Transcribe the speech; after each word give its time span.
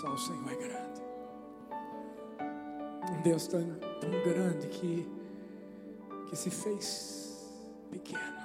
Só 0.00 0.08
o 0.14 0.16
Senhor 0.16 0.50
é 0.50 0.56
grande. 0.56 1.02
Um 3.12 3.20
Deus 3.20 3.46
tão, 3.46 3.60
tão 4.00 4.10
grande 4.24 4.66
que, 4.68 5.06
que 6.26 6.34
se 6.34 6.48
fez 6.48 7.46
pequeno. 7.90 8.40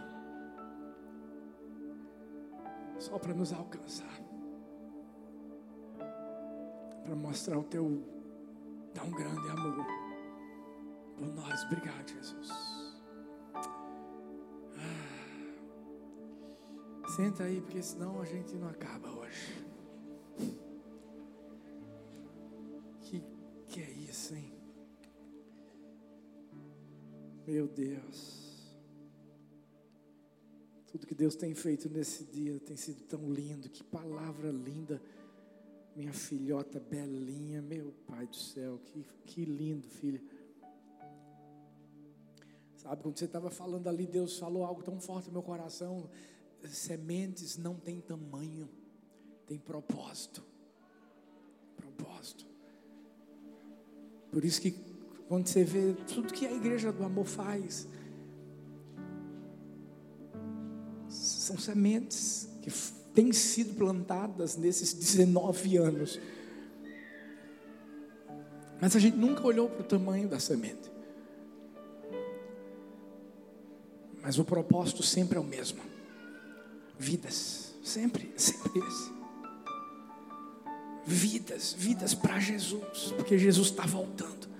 Só 3.00 3.18
para 3.18 3.34
nos 3.34 3.54
alcançar. 3.54 4.20
Para 7.06 7.16
mostrar 7.16 7.58
o 7.58 7.64
teu 7.64 8.04
tão 8.94 9.10
grande 9.12 9.50
amor 9.52 9.86
por 11.16 11.28
nós. 11.36 11.64
Obrigado, 11.64 12.10
Jesus. 12.10 12.50
Ah. 14.76 15.06
Senta 17.16 17.44
aí, 17.44 17.62
porque 17.62 17.82
senão 17.82 18.20
a 18.20 18.26
gente 18.26 18.58
não 18.58 18.68
acaba 18.68 19.10
hoje. 19.10 19.65
Deus. 27.76 28.46
Tudo 30.88 31.06
que 31.06 31.14
Deus 31.14 31.36
tem 31.36 31.54
feito 31.54 31.90
nesse 31.90 32.24
dia 32.24 32.58
tem 32.62 32.78
sido 32.78 33.04
tão 33.04 33.30
lindo. 33.30 33.70
Que 33.70 33.84
palavra 33.84 34.50
linda. 34.50 35.02
Minha 35.94 36.14
filhota 36.14 36.80
belinha, 36.80 37.62
meu 37.62 37.94
pai 38.08 38.28
do 38.28 38.36
céu, 38.36 38.80
que, 38.86 39.06
que 39.26 39.46
lindo, 39.46 39.88
filha. 39.88 40.22
Sabe, 42.78 43.02
quando 43.02 43.18
você 43.18 43.26
estava 43.26 43.50
falando 43.50 43.88
ali, 43.88 44.06
Deus 44.06 44.38
falou 44.38 44.66
algo 44.66 44.84
tão 44.84 45.00
forte 45.00 45.28
no 45.28 45.34
meu 45.34 45.44
coração. 45.44 46.10
Sementes 46.70 47.58
não 47.58 47.76
têm 47.76 48.02
tamanho, 48.02 48.70
tem 49.46 49.58
propósito. 49.58 50.44
Propósito. 51.78 52.46
Por 54.32 54.44
isso 54.44 54.62
que 54.62 54.95
quando 55.28 55.48
você 55.48 55.64
vê 55.64 55.94
tudo 56.08 56.34
que 56.34 56.46
a 56.46 56.52
igreja 56.52 56.92
do 56.92 57.04
amor 57.04 57.26
faz, 57.26 57.88
são 61.08 61.58
sementes 61.58 62.50
que 62.62 62.72
têm 63.14 63.32
sido 63.32 63.76
plantadas 63.76 64.58
nesses 64.58 64.94
19 64.94 65.78
anos. 65.78 66.20
Mas 68.80 68.96
a 68.96 69.00
gente 69.00 69.18
nunca 69.18 69.46
olhou 69.46 69.70
para 69.70 69.82
o 69.82 69.86
tamanho 69.86 70.28
da 70.28 70.40
semente. 70.40 70.92
Mas 74.22 74.38
o 74.38 74.44
propósito 74.44 75.02
sempre 75.02 75.38
é 75.38 75.42
o 75.42 75.44
mesmo. 75.44 75.82
Vidas, 76.98 77.74
sempre, 77.84 78.34
sempre 78.36 78.80
esse. 78.80 79.16
Vidas, 81.06 81.74
vidas 81.78 82.16
para 82.16 82.40
Jesus, 82.40 83.14
porque 83.16 83.38
Jesus 83.38 83.70
está 83.70 83.86
voltando. 83.86 84.55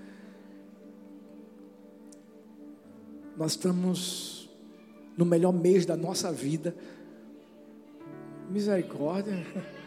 Nós 3.36 3.52
estamos 3.52 4.48
no 5.16 5.24
melhor 5.24 5.52
mês 5.52 5.84
da 5.84 5.96
nossa 5.96 6.32
vida 6.32 6.74
Misericórdia. 8.50 9.44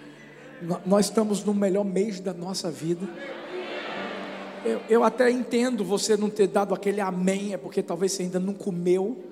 Nós 0.86 1.06
estamos 1.06 1.44
no 1.44 1.53
melhor 1.53 1.86
mês 1.86 2.19
da 2.19 2.33
nossa 2.33 2.69
vida. 2.69 3.08
Eu, 4.66 4.81
eu, 4.89 5.03
até 5.06 5.31
entendo 5.31 5.86
você 5.86 6.17
não 6.17 6.30
ter 6.30 6.47
dado 6.47 6.73
aquele 6.73 7.00
amém, 7.00 7.53
é 7.53 7.58
porque 7.58 7.81
talvez 7.81 8.11
você 8.11 8.23
ainda 8.23 8.39
não 8.39 8.53
comeu. 8.53 9.23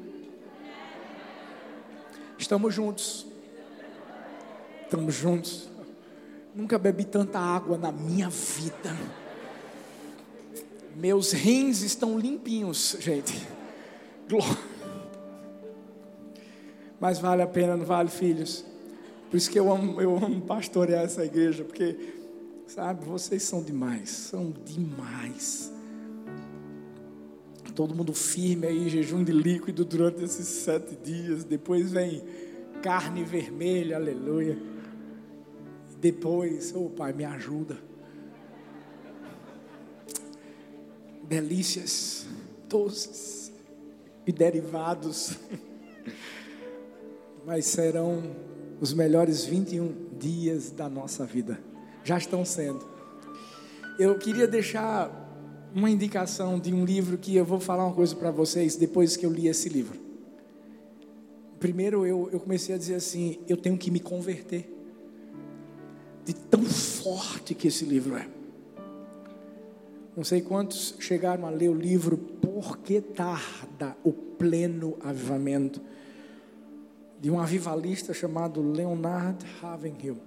Estamos 2.37 2.73
juntos. 2.73 3.25
Estamos 4.83 5.13
juntos. 5.13 5.67
Nunca 6.55 6.77
bebi 6.77 7.03
tanta 7.03 7.37
água 7.39 7.77
na 7.77 7.91
minha 7.91 8.29
vida. 8.29 8.95
Meus 10.95 11.33
rins 11.33 11.81
estão 11.81 12.17
limpinhos, 12.17 12.95
gente. 13.01 13.45
Glória. 14.27 14.57
Mas 16.99 17.19
vale 17.19 17.41
a 17.41 17.47
pena, 17.47 17.77
não 17.77 17.85
vale, 17.85 18.09
filhos? 18.09 18.65
Por 19.29 19.37
isso 19.37 19.49
que 19.49 19.59
eu 19.59 19.71
amo, 19.71 20.01
eu 20.01 20.17
amo 20.17 20.41
pastorear 20.41 21.03
essa 21.03 21.23
igreja, 21.23 21.63
porque, 21.63 21.95
sabe, 22.65 23.05
vocês 23.05 23.43
são 23.43 23.61
demais, 23.61 24.09
são 24.09 24.51
demais. 24.65 25.71
Todo 27.75 27.93
mundo 27.93 28.13
firme 28.13 28.65
aí, 28.65 28.89
jejum 28.89 29.23
de 29.23 29.31
líquido 29.31 29.85
durante 29.85 30.23
esses 30.23 30.47
sete 30.47 30.95
dias. 30.95 31.43
Depois 31.43 31.91
vem 31.91 32.23
carne 32.81 33.23
vermelha, 33.23 33.97
aleluia. 33.97 34.57
Depois, 35.99 36.73
oh 36.75 36.89
Pai, 36.89 37.13
me 37.13 37.23
ajuda. 37.23 37.77
Delícias, 41.27 42.25
doces 42.67 43.46
e 44.27 44.31
derivados. 44.31 45.37
Mas 47.45 47.65
serão 47.65 48.35
os 48.81 48.93
melhores 48.93 49.45
21 49.45 50.17
dias 50.19 50.69
da 50.69 50.89
nossa 50.89 51.25
vida. 51.25 51.59
Já 52.03 52.17
estão 52.17 52.43
sendo. 52.43 52.85
Eu 53.97 54.19
queria 54.19 54.47
deixar 54.47 55.25
uma 55.73 55.89
indicação 55.89 56.59
de 56.59 56.73
um 56.73 56.85
livro 56.85 57.17
que 57.17 57.35
eu 57.35 57.45
vou 57.45 57.59
falar 57.59 57.85
uma 57.85 57.95
coisa 57.95 58.15
para 58.15 58.29
vocês 58.29 58.75
depois 58.75 59.15
que 59.15 59.25
eu 59.25 59.31
li 59.31 59.47
esse 59.47 59.69
livro. 59.69 59.99
Primeiro 61.59 62.05
eu, 62.05 62.29
eu 62.31 62.39
comecei 62.39 62.75
a 62.75 62.77
dizer 62.77 62.95
assim: 62.95 63.39
eu 63.47 63.57
tenho 63.57 63.77
que 63.77 63.89
me 63.89 63.99
converter. 63.99 64.73
De 66.25 66.35
tão 66.35 66.63
forte 66.65 67.55
que 67.55 67.69
esse 67.69 67.85
livro 67.85 68.17
é. 68.17 68.27
Não 70.17 70.23
sei 70.23 70.41
quantos 70.41 70.95
chegaram 70.99 71.45
a 71.45 71.49
ler 71.49 71.69
o 71.69 71.73
livro 71.73 72.17
Por 72.17 72.79
que 72.79 72.99
tarda 72.99 73.95
o 74.03 74.11
pleno 74.11 74.97
avivamento? 74.99 75.79
de 77.19 77.31
um 77.31 77.39
avivalista 77.39 78.13
chamado 78.13 78.61
Leonard 78.61 79.43
Ravenhill. 79.59 80.17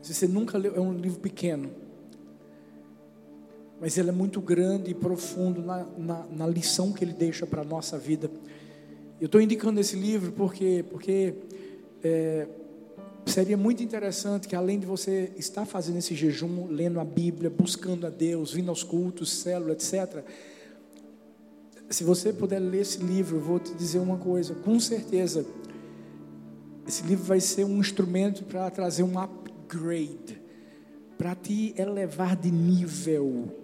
Se 0.00 0.14
você 0.14 0.26
nunca 0.26 0.56
leu, 0.58 0.74
é 0.74 0.80
um 0.80 0.92
livro 0.92 1.20
pequeno, 1.20 1.70
mas 3.80 3.98
ele 3.98 4.08
é 4.08 4.12
muito 4.12 4.40
grande 4.40 4.90
e 4.90 4.94
profundo 4.94 5.60
na, 5.60 5.86
na, 5.98 6.26
na 6.30 6.46
lição 6.46 6.92
que 6.92 7.04
ele 7.04 7.12
deixa 7.12 7.46
para 7.46 7.60
a 7.60 7.64
nossa 7.64 7.98
vida. 7.98 8.30
Eu 9.20 9.26
estou 9.26 9.40
indicando 9.40 9.78
esse 9.80 9.96
livro 9.96 10.32
porque, 10.32 10.84
porque 10.88 11.34
é, 12.02 12.48
seria 13.26 13.56
muito 13.56 13.82
interessante 13.82 14.48
que 14.48 14.56
além 14.56 14.78
de 14.78 14.86
você 14.86 15.32
estar 15.36 15.64
fazendo 15.64 15.98
esse 15.98 16.14
jejum, 16.14 16.66
lendo 16.68 17.00
a 17.00 17.04
Bíblia, 17.04 17.50
buscando 17.50 18.06
a 18.06 18.10
Deus, 18.10 18.52
vindo 18.52 18.68
aos 18.68 18.82
cultos, 18.82 19.32
célula, 19.32 19.72
etc., 19.72 20.24
se 21.88 22.04
você 22.04 22.32
puder 22.32 22.58
ler 22.58 22.80
esse 22.80 22.98
livro, 22.98 23.38
vou 23.38 23.60
te 23.60 23.74
dizer 23.74 23.98
uma 23.98 24.16
coisa, 24.16 24.54
com 24.54 24.80
certeza, 24.80 25.44
esse 26.86 27.02
livro 27.02 27.24
vai 27.24 27.38
ser 27.38 27.64
um 27.64 27.78
instrumento 27.78 28.44
para 28.44 28.70
trazer 28.70 29.02
um 29.02 29.18
upgrade, 29.18 30.40
para 31.18 31.34
te 31.34 31.74
elevar 31.76 32.34
de 32.34 32.50
nível 32.50 33.62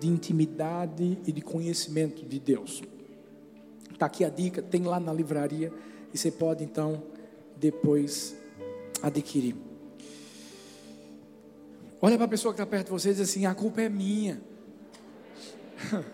de 0.00 0.08
intimidade 0.08 1.18
e 1.26 1.30
de 1.30 1.42
conhecimento 1.42 2.24
de 2.24 2.40
Deus. 2.40 2.82
Está 3.92 4.06
aqui 4.06 4.24
a 4.24 4.30
dica, 4.30 4.62
tem 4.62 4.82
lá 4.82 4.98
na 4.98 5.12
livraria 5.12 5.70
e 6.12 6.16
você 6.16 6.30
pode 6.30 6.64
então 6.64 7.02
depois 7.56 8.34
adquirir. 9.02 9.56
Olha 12.02 12.16
para 12.16 12.24
a 12.24 12.28
pessoa 12.28 12.54
que 12.54 12.60
está 12.60 12.66
perto 12.66 12.86
de 12.86 12.92
você 12.92 13.10
e 13.10 13.12
diz 13.12 13.28
assim: 13.28 13.46
a 13.46 13.54
culpa 13.54 13.82
é 13.82 13.88
minha. 13.88 14.40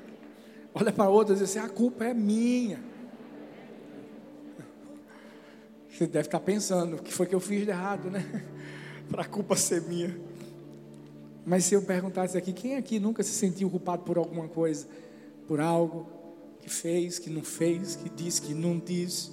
olha 0.74 0.92
para 0.92 1.08
outra 1.08 1.34
e 1.34 1.38
diz 1.38 1.48
assim: 1.48 1.58
a 1.58 1.68
culpa 1.68 2.04
é 2.04 2.14
minha. 2.14 2.82
Você 5.88 6.06
deve 6.06 6.26
estar 6.28 6.40
pensando: 6.40 6.96
o 6.96 7.02
que 7.02 7.12
foi 7.12 7.26
que 7.26 7.34
eu 7.34 7.40
fiz 7.40 7.64
de 7.64 7.70
errado, 7.70 8.10
né? 8.10 8.44
Para 9.08 9.22
a 9.22 9.26
culpa 9.26 9.54
ser 9.54 9.82
minha. 9.82 10.18
Mas 11.44 11.64
se 11.64 11.74
eu 11.74 11.82
perguntasse 11.82 12.36
aqui: 12.36 12.52
quem 12.52 12.76
aqui 12.76 12.98
nunca 12.98 13.22
se 13.22 13.30
sentiu 13.30 13.70
culpado 13.70 14.02
por 14.02 14.18
alguma 14.18 14.48
coisa? 14.48 14.88
Por 15.46 15.60
algo 15.60 16.06
que 16.60 16.68
fez, 16.68 17.20
que 17.20 17.30
não 17.30 17.42
fez, 17.42 17.94
que 17.94 18.10
disse, 18.10 18.42
que 18.42 18.52
não 18.52 18.78
disse? 18.78 19.30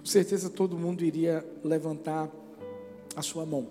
Com 0.00 0.06
certeza 0.06 0.48
todo 0.48 0.78
mundo 0.78 1.04
iria 1.04 1.46
levantar 1.62 2.30
a 3.14 3.20
sua 3.20 3.44
mão. 3.44 3.68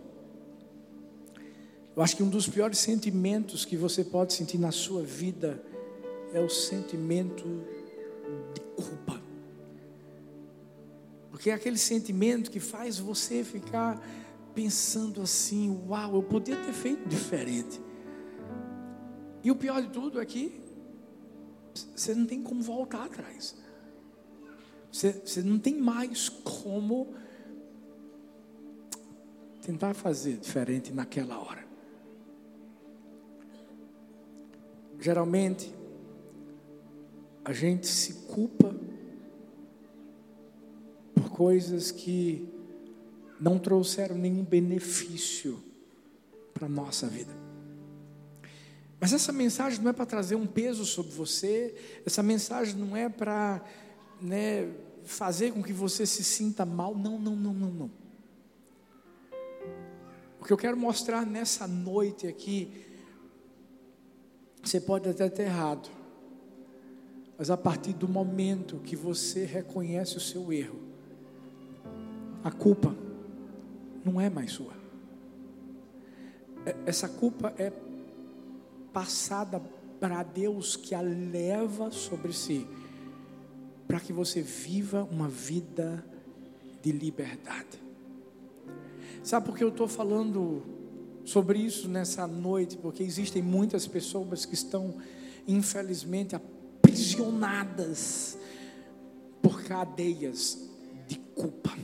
Eu 1.96 2.04
acho 2.04 2.16
que 2.16 2.22
um 2.22 2.30
dos 2.30 2.48
piores 2.48 2.78
sentimentos 2.78 3.66
que 3.66 3.76
você 3.76 4.04
pode 4.04 4.34
sentir 4.34 4.60
na 4.60 4.72
sua 4.72 5.02
vida 5.02 5.60
é 6.32 6.40
o 6.40 6.48
sentimento 6.48 7.44
de 8.54 8.62
culpa. 8.76 9.20
Porque 11.32 11.50
é 11.50 11.54
aquele 11.54 11.80
sentimento 11.80 12.52
que 12.52 12.60
faz 12.60 13.00
você 13.00 13.44
ficar 13.44 14.00
pensando 14.54 15.24
assim: 15.24 15.84
uau, 15.88 16.14
eu 16.14 16.24
podia 16.24 16.58
ter 16.58 16.74
feito 16.74 17.10
diferente. 17.10 17.82
E 19.44 19.50
o 19.50 19.56
pior 19.56 19.82
de 19.82 19.90
tudo 19.90 20.22
é 20.22 20.26
que 20.28 20.62
você 21.96 22.14
não 22.14 22.28
tem 22.28 22.44
como 22.44 22.62
voltar 22.62 23.06
atrás. 23.06 23.56
Você, 24.92 25.12
você 25.12 25.42
não 25.42 25.60
tem 25.60 25.76
mais 25.80 26.30
como 26.30 27.14
tentar 29.62 29.94
fazer 29.94 30.38
diferente 30.38 30.92
naquela 30.92 31.38
hora. 31.40 31.68
Geralmente, 35.00 35.74
a 37.46 37.54
gente 37.54 37.88
se 37.88 38.14
culpa 38.28 38.76
por 41.14 41.30
coisas 41.30 41.92
que 41.92 42.48
não 43.40 43.58
trouxeram 43.58 44.18
nenhum 44.18 44.44
benefício 44.44 45.64
para 46.54 46.66
a 46.66 46.70
nossa 46.70 47.08
vida. 47.08 47.32
Mas 49.00 49.14
essa 49.14 49.32
mensagem 49.32 49.82
não 49.82 49.92
é 49.92 49.94
para 49.94 50.06
trazer 50.06 50.36
um 50.36 50.46
peso 50.46 50.84
sobre 50.86 51.14
você, 51.14 51.74
essa 52.06 52.22
mensagem 52.22 52.76
não 52.76 52.98
é 52.98 53.08
para 53.08 53.64
né, 54.22 54.72
fazer 55.04 55.52
com 55.52 55.64
que 55.64 55.74
você 55.74 56.06
se 56.06 56.24
sinta 56.24 56.66
mal. 56.66 56.96
Não, 56.96 57.20
não, 57.20 57.36
não, 57.36 57.54
não, 57.54 57.72
não. 57.72 57.92
O 60.40 60.46
que 60.46 60.54
eu 60.54 60.58
quero 60.58 60.78
mostrar 60.78 61.26
nessa 61.26 61.68
noite 61.68 62.28
aqui, 62.28 62.86
você 64.64 64.80
pode 64.80 65.10
até 65.10 65.30
ter 65.30 65.44
errado, 65.44 65.90
mas 67.38 67.50
a 67.50 67.58
partir 67.58 67.94
do 67.94 68.08
momento 68.08 68.78
que 68.80 68.96
você 68.96 69.46
reconhece 69.46 70.18
o 70.18 70.20
seu 70.20 70.52
erro, 70.52 70.80
a 72.44 72.52
culpa 72.52 72.96
não 74.04 74.20
é 74.20 74.30
mais 74.30 74.52
sua. 74.52 74.74
Essa 76.86 77.08
culpa 77.08 77.54
é 77.58 77.72
passada 78.94 79.62
para 80.00 80.24
Deus 80.24 80.76
que 80.76 80.96
a 80.96 81.02
leva 81.02 81.92
sobre 81.92 82.34
si, 82.34 82.66
para 83.90 84.00
que 84.00 84.14
você 84.14 84.40
viva 84.40 85.04
uma 85.12 85.28
vida 85.28 86.06
de 86.80 86.92
liberdade. 86.92 87.82
Sabe 89.24 89.48
por 89.48 89.58
que 89.58 89.64
eu 89.64 89.70
estou 89.70 89.88
falando 89.88 90.62
sobre 91.26 91.58
isso 91.58 91.90
nessa 91.90 92.28
noite? 92.28 92.78
Porque 92.78 93.02
existem 93.02 93.42
muitas 93.42 93.88
pessoas 93.88 94.46
que 94.46 94.54
estão, 94.54 94.94
infelizmente, 95.48 96.36
aprisionadas 96.36 98.38
por 99.42 99.64
cadeias 99.64 100.70
de 101.08 101.16
culpa. 101.34 101.76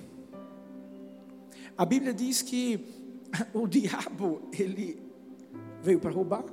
A 1.76 1.86
Bíblia 1.86 2.14
diz 2.14 2.44
que 2.44 2.86
o 3.52 3.66
diabo, 3.66 4.44
ele 4.54 5.02
veio 5.82 6.00
para 6.00 6.12
roubar, 6.12 6.46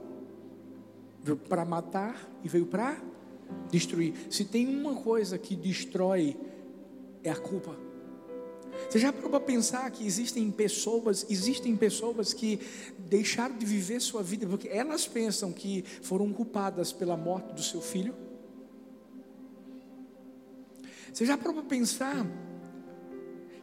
veio 1.22 1.36
para 1.36 1.62
matar 1.66 2.26
e 2.42 2.48
veio 2.48 2.64
para 2.64 3.11
destruir. 3.70 4.14
Se 4.30 4.44
tem 4.44 4.68
uma 4.68 4.94
coisa 4.94 5.38
que 5.38 5.56
destrói, 5.56 6.36
é 7.22 7.30
a 7.30 7.36
culpa. 7.36 7.76
Você 8.88 8.98
já 8.98 9.12
parou 9.12 9.30
para 9.30 9.40
pensar 9.40 9.90
que 9.90 10.06
existem 10.06 10.50
pessoas, 10.50 11.26
existem 11.28 11.76
pessoas 11.76 12.32
que 12.32 12.58
deixaram 12.98 13.56
de 13.56 13.64
viver 13.64 14.00
sua 14.00 14.22
vida 14.22 14.46
porque 14.46 14.68
elas 14.68 15.06
pensam 15.06 15.52
que 15.52 15.84
foram 16.02 16.32
culpadas 16.32 16.92
pela 16.92 17.16
morte 17.16 17.54
do 17.54 17.62
seu 17.62 17.80
filho? 17.80 18.14
Você 21.12 21.26
já 21.26 21.36
parou 21.36 21.54
para 21.54 21.64
pensar 21.64 22.26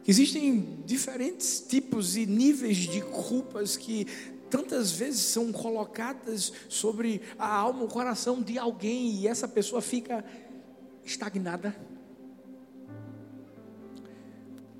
que 0.02 0.10
existem 0.10 0.78
diferentes 0.86 1.60
tipos 1.60 2.16
e 2.16 2.24
níveis 2.24 2.76
de 2.76 3.00
culpas 3.00 3.76
que 3.76 4.06
tantas 4.50 4.90
vezes 4.92 5.20
são 5.20 5.52
colocadas 5.52 6.52
sobre 6.68 7.22
a 7.38 7.48
alma, 7.48 7.84
o 7.84 7.88
coração 7.88 8.42
de 8.42 8.58
alguém 8.58 9.14
e 9.14 9.28
essa 9.28 9.46
pessoa 9.46 9.80
fica 9.80 10.24
estagnada? 11.04 11.74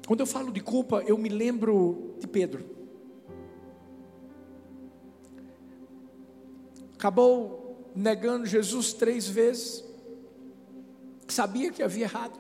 Quando 0.07 0.21
eu 0.21 0.27
falo 0.27 0.51
de 0.51 0.61
culpa, 0.61 1.05
eu 1.07 1.17
me 1.17 1.29
lembro 1.29 2.17
de 2.19 2.27
Pedro. 2.27 2.65
Acabou 6.95 7.91
negando 7.95 8.45
Jesus 8.45 8.93
três 8.93 9.27
vezes, 9.29 9.85
sabia 11.29 11.71
que 11.71 11.83
havia 11.83 12.05
errado. 12.05 12.39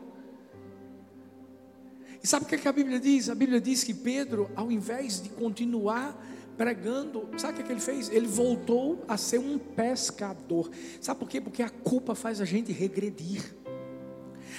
E 2.23 2.27
sabe 2.27 2.45
o 2.45 2.49
que, 2.49 2.57
é 2.57 2.59
que 2.59 2.69
a 2.69 2.73
Bíblia 2.73 3.01
diz? 3.01 3.31
A 3.31 3.35
Bíblia 3.35 3.61
diz 3.61 3.83
que 3.83 3.95
Pedro, 3.95 4.51
ao 4.55 4.71
invés 4.71 5.23
de 5.23 5.31
continuar 5.31 6.15
pregando, 6.61 7.27
sabe 7.39 7.59
o 7.59 7.61
é 7.63 7.65
que 7.65 7.73
ele 7.73 7.81
fez? 7.81 8.11
Ele 8.11 8.27
voltou 8.27 9.03
a 9.09 9.17
ser 9.17 9.39
um 9.39 9.59
pescador. 9.59 10.71
Sabe 11.01 11.19
por 11.19 11.27
quê? 11.27 11.41
Porque 11.41 11.63
a 11.63 11.71
culpa 11.71 12.15
faz 12.15 12.39
a 12.39 12.45
gente 12.45 12.71
regredir. 12.71 13.57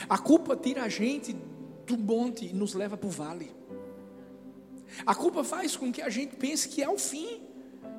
A 0.09 0.17
culpa 0.17 0.57
tira 0.57 0.81
a 0.81 0.89
gente 0.89 1.35
do 1.85 1.95
monte 1.99 2.47
e 2.47 2.53
nos 2.53 2.73
leva 2.73 2.97
para 2.97 3.07
o 3.07 3.11
vale. 3.11 3.55
A 5.05 5.13
culpa 5.13 5.43
faz 5.43 5.75
com 5.75 5.91
que 5.91 6.01
a 6.01 6.09
gente 6.09 6.35
pense 6.37 6.67
que 6.69 6.81
é 6.81 6.89
o 6.89 6.97
fim, 6.97 7.43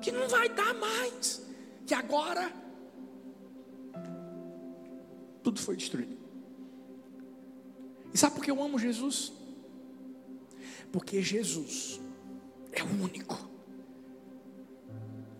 que 0.00 0.10
não 0.10 0.28
vai 0.28 0.48
dar 0.48 0.74
mais, 0.74 1.40
que 1.86 1.94
agora 1.94 2.52
tudo 5.44 5.60
foi 5.60 5.76
destruído. 5.76 6.18
E 8.12 8.18
sabe 8.18 8.34
por 8.34 8.44
que 8.44 8.50
eu 8.50 8.60
amo 8.60 8.80
Jesus? 8.80 9.32
Porque 10.90 11.22
Jesus 11.22 12.00
é 12.72 12.82
o 12.82 13.00
único 13.00 13.51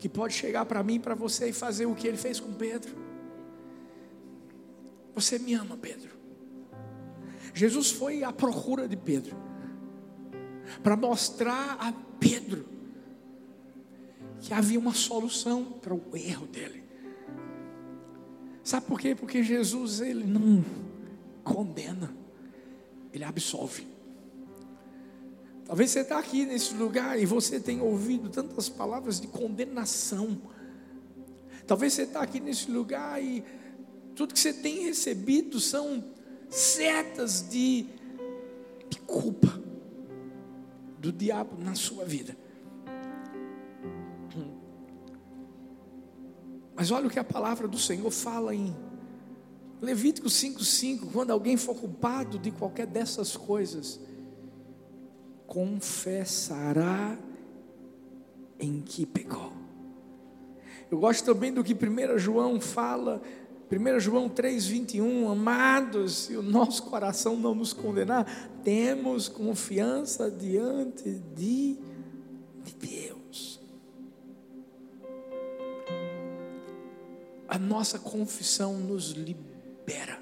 que 0.03 0.09
pode 0.09 0.35
chegar 0.35 0.65
para 0.65 0.83
mim, 0.83 0.99
para 0.99 1.15
você 1.15 1.51
e 1.51 1.53
fazer 1.53 1.87
o 1.87 1.95
que 1.95 2.09
ele 2.09 2.17
fez 2.17 2.41
com 2.41 2.53
Pedro. 2.53 2.93
Você 5.15 5.39
me 5.39 5.55
ama, 5.55 5.77
Pedro. 5.77 6.11
Jesus 7.55 7.93
foi 7.93 8.25
à 8.25 8.33
procura 8.33 8.89
de 8.89 8.97
Pedro, 8.97 9.37
para 10.83 10.97
mostrar 10.97 11.77
a 11.79 11.93
Pedro 12.19 12.67
que 14.41 14.53
havia 14.53 14.77
uma 14.77 14.93
solução 14.93 15.63
para 15.65 15.95
o 15.95 16.03
erro 16.15 16.49
dele. 16.49 16.83
Sabe 18.65 18.85
por 18.87 18.99
quê? 18.99 19.15
Porque 19.15 19.41
Jesus 19.45 20.01
ele 20.01 20.25
não 20.25 20.65
condena, 21.45 22.13
ele 23.13 23.23
absolve. 23.23 23.87
Talvez 25.73 25.91
você 25.91 26.01
está 26.01 26.19
aqui 26.19 26.45
nesse 26.45 26.75
lugar 26.75 27.19
e 27.19 27.25
você 27.25 27.59
tenha 27.59 27.83
ouvido 27.83 28.29
tantas 28.29 28.69
palavras 28.69 29.19
de 29.19 29.27
condenação. 29.27 30.39
Talvez 31.67 31.95
você 31.95 32.03
está 32.03 32.21
aqui 32.21 32.41
nesse 32.41 32.71
lugar 32.71 33.25
e 33.25 33.43
tudo 34.15 34.35
que 34.35 34.39
você 34.39 34.53
tem 34.53 34.85
recebido 34.85 35.59
são 35.59 36.05
setas 36.51 37.49
de, 37.49 37.87
de 38.91 39.01
culpa 39.07 39.49
do 40.99 41.11
diabo 41.11 41.57
na 41.59 41.75
sua 41.75 42.05
vida. 42.05 42.37
Mas 46.77 46.91
olha 46.91 47.07
o 47.07 47.11
que 47.11 47.19
a 47.19 47.25
palavra 47.25 47.67
do 47.67 47.79
Senhor 47.79 48.11
fala 48.11 48.55
em 48.55 48.77
Levítico 49.81 50.29
5,5: 50.29 51.11
quando 51.15 51.31
alguém 51.31 51.57
for 51.57 51.75
culpado 51.75 52.39
de 52.39 52.51
qualquer 52.51 52.87
dessas 52.87 53.39
coisas, 53.39 53.99
confessará 55.53 57.15
em 58.59 58.81
que 58.81 59.05
pecou. 59.05 59.53
Eu 60.91 60.99
gosto 60.99 61.27
também 61.27 61.53
do 61.53 61.63
que 61.63 61.75
1 61.75 62.19
João 62.19 62.59
fala 62.59 63.21
1 63.71 64.01
João 64.01 64.31
3,21, 64.31 65.31
amados, 65.31 66.25
se 66.25 66.37
o 66.39 66.43
nosso 66.43 66.85
coração 66.85 67.37
não 67.37 67.55
nos 67.55 67.75
condenar, 67.75 68.25
temos 68.65 69.29
confiança 69.29 70.31
diante 70.31 71.21
de, 71.35 71.77
de 72.65 72.75
Deus. 72.75 73.61
A 77.47 77.59
nossa 77.59 77.99
confissão 77.99 78.79
nos 78.79 79.11
libera, 79.11 80.19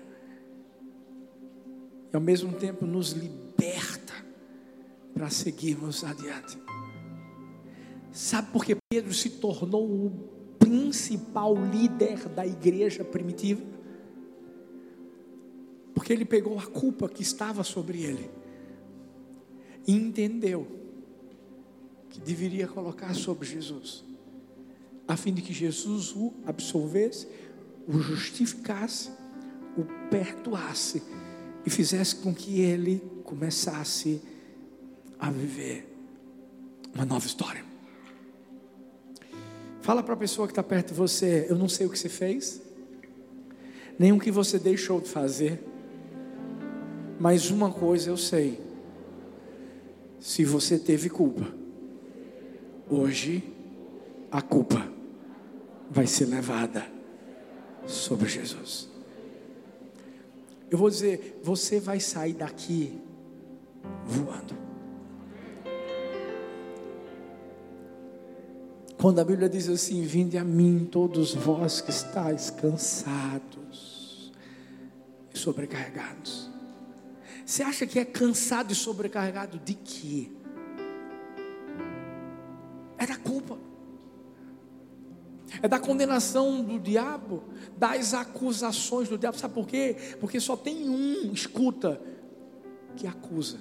e 2.12 2.16
ao 2.16 2.20
mesmo 2.20 2.52
tempo 2.52 2.84
nos 2.84 3.12
liberta 3.12 3.89
para 5.20 5.28
seguirmos 5.28 6.02
adiante. 6.02 6.58
Sabe 8.10 8.50
por 8.52 8.64
que 8.64 8.74
Pedro 8.88 9.12
se 9.12 9.28
tornou 9.28 10.06
o 10.06 10.10
principal 10.58 11.54
líder 11.54 12.26
da 12.30 12.46
igreja 12.46 13.04
primitiva? 13.04 13.60
Porque 15.92 16.10
ele 16.10 16.24
pegou 16.24 16.58
a 16.58 16.64
culpa 16.64 17.06
que 17.06 17.20
estava 17.20 17.62
sobre 17.62 18.02
ele 18.02 18.30
e 19.86 19.92
entendeu 19.92 20.66
que 22.08 22.18
deveria 22.18 22.66
colocar 22.66 23.12
sobre 23.12 23.46
Jesus, 23.46 24.02
a 25.06 25.18
fim 25.18 25.34
de 25.34 25.42
que 25.42 25.52
Jesus 25.52 26.16
o 26.16 26.32
absolvesse, 26.46 27.28
o 27.86 27.98
justificasse, 27.98 29.10
o 29.76 29.84
perdoasse 30.08 31.02
e 31.66 31.68
fizesse 31.68 32.16
com 32.16 32.34
que 32.34 32.62
ele 32.62 33.02
começasse 33.22 34.22
a 34.24 34.39
viver 35.28 35.92
uma 36.94 37.04
nova 37.04 37.26
história. 37.26 37.62
Fala 39.82 40.02
para 40.02 40.14
a 40.14 40.16
pessoa 40.16 40.46
que 40.46 40.52
está 40.52 40.62
perto 40.62 40.88
de 40.88 40.94
você: 40.94 41.46
Eu 41.50 41.56
não 41.56 41.68
sei 41.68 41.86
o 41.86 41.90
que 41.90 41.98
você 41.98 42.08
fez, 42.08 42.62
nem 43.98 44.12
o 44.12 44.20
que 44.20 44.30
você 44.30 44.58
deixou 44.58 45.00
de 45.00 45.08
fazer, 45.08 45.62
mas 47.18 47.50
uma 47.50 47.72
coisa 47.72 48.08
eu 48.08 48.16
sei: 48.16 48.58
se 50.20 50.44
você 50.44 50.78
teve 50.78 51.10
culpa, 51.10 51.60
Hoje, 52.90 53.44
a 54.32 54.42
culpa 54.42 54.92
vai 55.88 56.08
ser 56.08 56.24
levada 56.24 56.84
sobre 57.86 58.28
Jesus. 58.28 58.88
Eu 60.68 60.76
vou 60.76 60.90
dizer, 60.90 61.38
você 61.40 61.78
vai 61.78 62.00
sair 62.00 62.32
daqui 62.32 63.00
voando. 64.04 64.69
Quando 69.00 69.18
a 69.20 69.24
Bíblia 69.24 69.48
diz 69.48 69.68
assim: 69.68 70.02
Vinde 70.02 70.36
a 70.36 70.44
mim, 70.44 70.88
todos 70.90 71.34
vós 71.34 71.80
que 71.80 71.90
estáis 71.90 72.50
cansados 72.50 74.32
e 75.34 75.38
sobrecarregados. 75.38 76.50
Você 77.44 77.62
acha 77.62 77.86
que 77.86 77.98
é 77.98 78.04
cansado 78.04 78.72
e 78.72 78.74
sobrecarregado 78.74 79.58
de 79.58 79.74
quê? 79.74 80.30
É 82.98 83.06
da 83.06 83.16
culpa 83.16 83.58
é 85.62 85.68
da 85.68 85.78
condenação 85.78 86.62
do 86.62 86.78
diabo, 86.78 87.42
das 87.76 88.14
acusações 88.14 89.08
do 89.08 89.18
diabo. 89.18 89.36
Sabe 89.36 89.54
por 89.54 89.66
quê? 89.66 89.96
Porque 90.20 90.38
só 90.38 90.56
tem 90.56 90.88
um, 90.88 91.32
escuta, 91.32 92.00
que 92.96 93.06
acusa: 93.06 93.58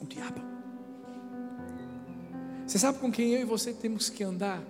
o 0.00 0.06
diabo. 0.06 0.57
Você 2.68 2.78
sabe 2.78 2.98
com 2.98 3.10
quem 3.10 3.32
eu 3.32 3.40
e 3.40 3.44
você 3.44 3.72
temos 3.72 4.10
que 4.10 4.22
andar? 4.22 4.62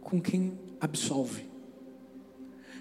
Com 0.00 0.20
quem 0.22 0.56
absolve. 0.80 1.50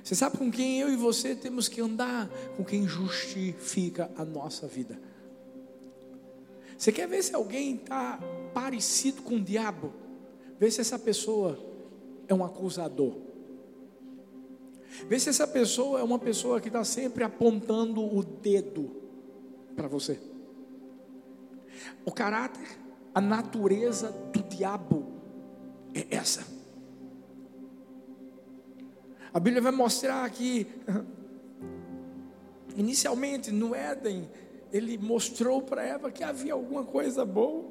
Você 0.03 0.13
sabe 0.13 0.37
com 0.37 0.51
quem 0.51 0.79
eu 0.79 0.93
e 0.93 0.95
você 0.95 1.33
temos 1.33 1.67
que 1.67 1.81
andar? 1.81 2.29
Com 2.55 2.63
quem 2.63 2.87
justifica 2.87 4.11
a 4.15 4.23
nossa 4.23 4.67
vida. 4.67 4.99
Você 6.77 6.91
quer 6.91 7.07
ver 7.07 7.23
se 7.23 7.33
alguém 7.33 7.73
está 7.77 8.19
parecido 8.53 9.23
com 9.23 9.37
o 9.37 9.41
diabo? 9.41 9.91
Vê 10.59 10.69
se 10.69 10.79
essa 10.79 10.99
pessoa 10.99 11.57
é 12.27 12.33
um 12.33 12.45
acusador. 12.45 13.15
Vê 15.09 15.19
se 15.19 15.29
essa 15.29 15.47
pessoa 15.47 15.99
é 15.99 16.03
uma 16.03 16.19
pessoa 16.19 16.61
que 16.61 16.67
está 16.67 16.83
sempre 16.83 17.23
apontando 17.23 18.05
o 18.05 18.23
dedo 18.23 18.91
para 19.75 19.87
você. 19.87 20.19
O 22.05 22.11
caráter, 22.11 22.82
a 23.13 23.21
natureza 23.21 24.11
do 24.11 24.43
diabo 24.43 25.05
é 25.93 26.15
essa. 26.15 26.45
A 29.33 29.39
Bíblia 29.39 29.61
vai 29.61 29.71
mostrar 29.71 30.29
que, 30.29 30.67
inicialmente 32.77 33.51
no 33.51 33.73
Éden, 33.73 34.29
ele 34.71 34.97
mostrou 34.97 35.61
para 35.61 35.83
Eva 35.83 36.11
que 36.11 36.23
havia 36.23 36.53
alguma 36.53 36.83
coisa 36.83 37.25
boa. 37.25 37.63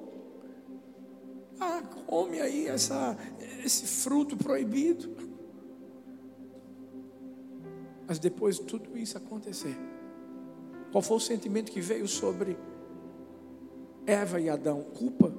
Ah, 1.61 1.83
come 2.07 2.41
aí 2.41 2.67
essa, 2.67 3.17
esse 3.65 3.87
fruto 3.87 4.37
proibido. 4.37 5.33
Mas 8.07 8.19
depois 8.19 8.57
de 8.57 8.65
tudo 8.65 8.99
isso 8.99 9.17
acontecer, 9.17 9.77
qual 10.91 11.01
foi 11.01 11.17
o 11.17 11.21
sentimento 11.21 11.71
que 11.73 11.81
veio 11.81 12.07
sobre 12.07 12.59
Eva 14.07 14.41
e 14.41 14.51
Adão? 14.51 14.83
Culpa. 14.83 15.32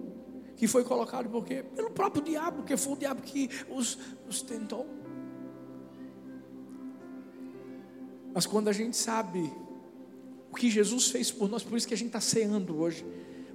Que 0.56 0.68
foi 0.68 0.84
colocado 0.84 1.30
por 1.30 1.46
quê? 1.46 1.64
Pelo 1.76 1.90
próprio 1.92 2.24
diabo, 2.24 2.58
porque 2.58 2.78
foi 2.78 2.94
o 2.94 2.98
diabo 2.98 3.22
que 3.22 3.50
os, 3.70 3.98
os 4.30 4.42
tentou. 4.42 4.88
Mas 8.34 8.46
quando 8.46 8.68
a 8.68 8.74
gente 8.74 8.98
sabe 8.98 9.52
o 10.52 10.56
que 10.56 10.70
Jesus 10.70 11.10
fez 11.10 11.32
por 11.32 11.50
nós, 11.50 11.64
por 11.64 11.78
isso 11.78 11.88
que 11.88 11.94
a 11.94 11.98
gente 11.98 12.08
está 12.08 12.22
ceando 12.22 12.80
hoje 12.80 13.06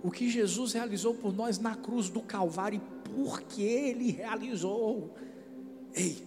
o 0.03 0.11
que 0.11 0.29
Jesus 0.29 0.73
realizou 0.73 1.15
por 1.15 1.35
nós 1.35 1.59
na 1.59 1.75
cruz 1.75 2.09
do 2.09 2.21
Calvário, 2.21 2.81
porque 3.15 3.63
Ele 3.63 4.13
realizou. 4.13 5.15
Ei, 5.95 6.25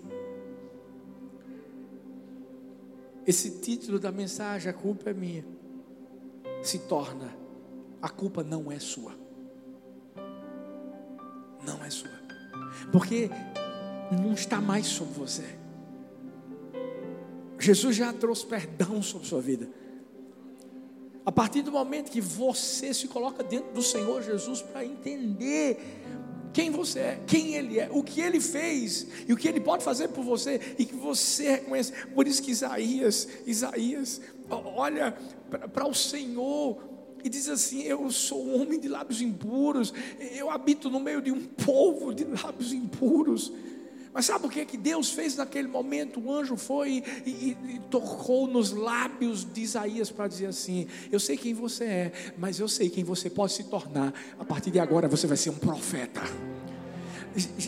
esse 3.25 3.59
título 3.59 3.99
da 3.99 4.11
mensagem, 4.11 4.69
a 4.69 4.73
culpa 4.73 5.11
é 5.11 5.13
minha, 5.13 5.45
se 6.61 6.79
torna, 6.79 7.33
a 8.01 8.09
culpa 8.09 8.43
não 8.43 8.71
é 8.71 8.79
sua. 8.79 9.20
Porque 12.91 13.29
não 14.11 14.33
está 14.33 14.59
mais 14.59 14.87
sobre 14.87 15.13
você. 15.13 15.45
Jesus 17.59 17.95
já 17.95 18.11
trouxe 18.11 18.45
perdão 18.45 19.01
sobre 19.01 19.27
sua 19.27 19.41
vida. 19.41 19.69
A 21.25 21.31
partir 21.31 21.61
do 21.61 21.71
momento 21.71 22.11
que 22.11 22.19
você 22.19 22.93
se 22.93 23.07
coloca 23.07 23.43
dentro 23.43 23.71
do 23.71 23.83
Senhor 23.83 24.23
Jesus 24.23 24.61
para 24.61 24.83
entender 24.83 25.79
quem 26.51 26.71
você 26.71 26.99
é, 26.99 27.21
quem 27.25 27.55
Ele 27.55 27.79
é, 27.79 27.89
o 27.91 28.03
que 28.03 28.19
Ele 28.19 28.41
fez 28.41 29.07
e 29.27 29.31
o 29.31 29.37
que 29.37 29.47
Ele 29.47 29.59
pode 29.59 29.83
fazer 29.83 30.09
por 30.09 30.23
você 30.23 30.59
e 30.77 30.85
que 30.85 30.95
você 30.95 31.51
reconhece. 31.51 31.93
Por 32.07 32.27
isso 32.27 32.41
que 32.41 32.51
Isaías, 32.51 33.27
Isaías, 33.45 34.19
olha 34.49 35.15
para 35.71 35.87
o 35.87 35.93
Senhor 35.93 36.90
e 37.23 37.29
diz 37.29 37.47
assim: 37.49 37.83
Eu 37.83 38.09
sou 38.11 38.45
um 38.45 38.61
homem 38.61 38.79
de 38.79 38.87
lábios 38.87 39.21
impuros, 39.21 39.93
eu 40.35 40.49
habito 40.49 40.89
no 40.89 40.99
meio 40.99 41.21
de 41.21 41.31
um 41.31 41.41
povo 41.41 42.13
de 42.13 42.23
lábios 42.25 42.73
impuros. 42.73 43.51
Mas 44.13 44.25
sabe 44.25 44.45
o 44.45 44.49
que, 44.49 44.59
é 44.59 44.65
que 44.65 44.75
Deus 44.77 45.11
fez 45.11 45.37
naquele 45.37 45.69
momento? 45.69 46.19
O 46.19 46.33
anjo 46.33 46.57
foi 46.57 47.01
e, 47.25 47.29
e, 47.29 47.57
e 47.75 47.79
tocou 47.89 48.45
nos 48.45 48.71
lábios 48.71 49.45
de 49.45 49.61
Isaías 49.61 50.11
para 50.11 50.27
dizer 50.27 50.47
assim: 50.47 50.87
Eu 51.11 51.19
sei 51.19 51.37
quem 51.37 51.53
você 51.53 51.85
é, 51.85 52.11
mas 52.37 52.59
eu 52.59 52.67
sei 52.67 52.89
quem 52.89 53.03
você 53.03 53.29
pode 53.29 53.53
se 53.53 53.63
tornar. 53.65 54.13
A 54.37 54.43
partir 54.43 54.71
de 54.71 54.79
agora 54.79 55.07
você 55.07 55.27
vai 55.27 55.37
ser 55.37 55.49
um 55.49 55.55
profeta. 55.55 56.21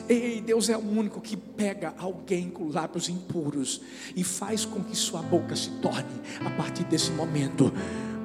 Ei, 0.10 0.42
Deus 0.42 0.68
é 0.68 0.76
o 0.76 0.82
único 0.82 1.22
que 1.22 1.38
pega 1.38 1.94
alguém 1.98 2.50
com 2.50 2.68
lábios 2.68 3.08
impuros 3.08 3.80
e 4.14 4.22
faz 4.22 4.66
com 4.66 4.84
que 4.84 4.96
sua 4.96 5.22
boca 5.22 5.56
se 5.56 5.70
torne, 5.80 6.22
a 6.46 6.50
partir 6.50 6.84
desse 6.84 7.12
momento, 7.12 7.72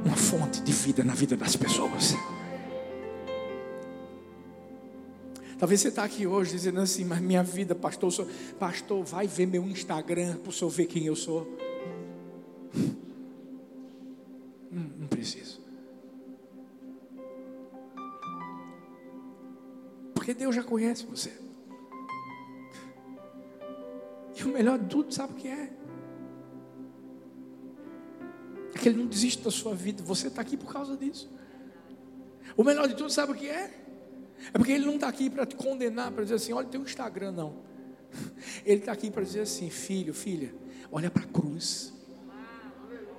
uma 0.09 0.17
fonte 0.17 0.63
de 0.63 0.73
vida 0.73 1.05
na 1.05 1.13
vida 1.15 1.37
das 1.37 1.55
pessoas. 1.55 2.15
Talvez 5.59 5.81
você 5.81 5.89
está 5.89 6.03
aqui 6.05 6.27
hoje 6.27 6.53
dizendo 6.53 6.81
assim, 6.81 7.05
mas 7.05 7.21
minha 7.21 7.43
vida, 7.43 7.75
pastor, 7.75 8.11
sou, 8.11 8.27
pastor, 8.59 9.05
vai 9.05 9.27
ver 9.27 9.47
meu 9.47 9.65
Instagram 9.65 10.37
para 10.37 10.49
o 10.49 10.53
senhor 10.53 10.71
ver 10.71 10.87
quem 10.87 11.05
eu 11.05 11.17
sou. 11.17 11.47
Hum, 14.71 14.91
não 14.99 15.09
preciso. 15.09 15.63
Porque 20.13 20.35
Deus 20.35 20.55
já 20.55 20.63
conhece 20.63 21.07
você. 21.07 21.33
E 24.39 24.45
o 24.45 24.49
melhor 24.49 24.79
de 24.79 24.85
tudo, 24.91 25.11
sabe 25.11 25.33
o 25.33 25.37
que 25.37 25.49
é? 25.49 25.78
É 28.75 28.79
que 28.79 28.89
Ele 28.89 28.99
não 28.99 29.07
desiste 29.07 29.43
da 29.43 29.51
sua 29.51 29.75
vida. 29.75 30.03
Você 30.03 30.29
está 30.29 30.43
aqui 30.43 30.57
por 30.57 30.73
causa 30.73 30.97
disso. 30.97 31.29
O 32.57 32.65
melhor 32.65 32.89
de 32.89 32.95
tudo, 32.95 33.11
sabe 33.11 33.33
o 33.33 33.35
que 33.35 33.49
é? 33.49 33.73
É 34.53 34.59
porque 34.59 34.73
ele 34.73 34.85
não 34.85 34.95
está 34.95 35.09
aqui 35.09 35.29
para 35.29 35.45
te 35.45 35.57
condenar, 35.57 36.11
para 36.13 36.23
dizer 36.23 36.37
assim: 36.37 36.53
olha, 36.53 36.67
tem 36.67 36.81
um 36.81 36.85
Instagram, 36.85 37.33
não. 37.33 37.57
Ele 38.65 38.81
está 38.81 38.93
aqui 38.93 39.11
para 39.11 39.23
dizer 39.23 39.41
assim: 39.41 39.69
filho, 39.71 40.15
filha, 40.15 40.55
olha 40.91 41.11
para 41.11 41.25
a 41.25 41.27
cruz. 41.27 41.93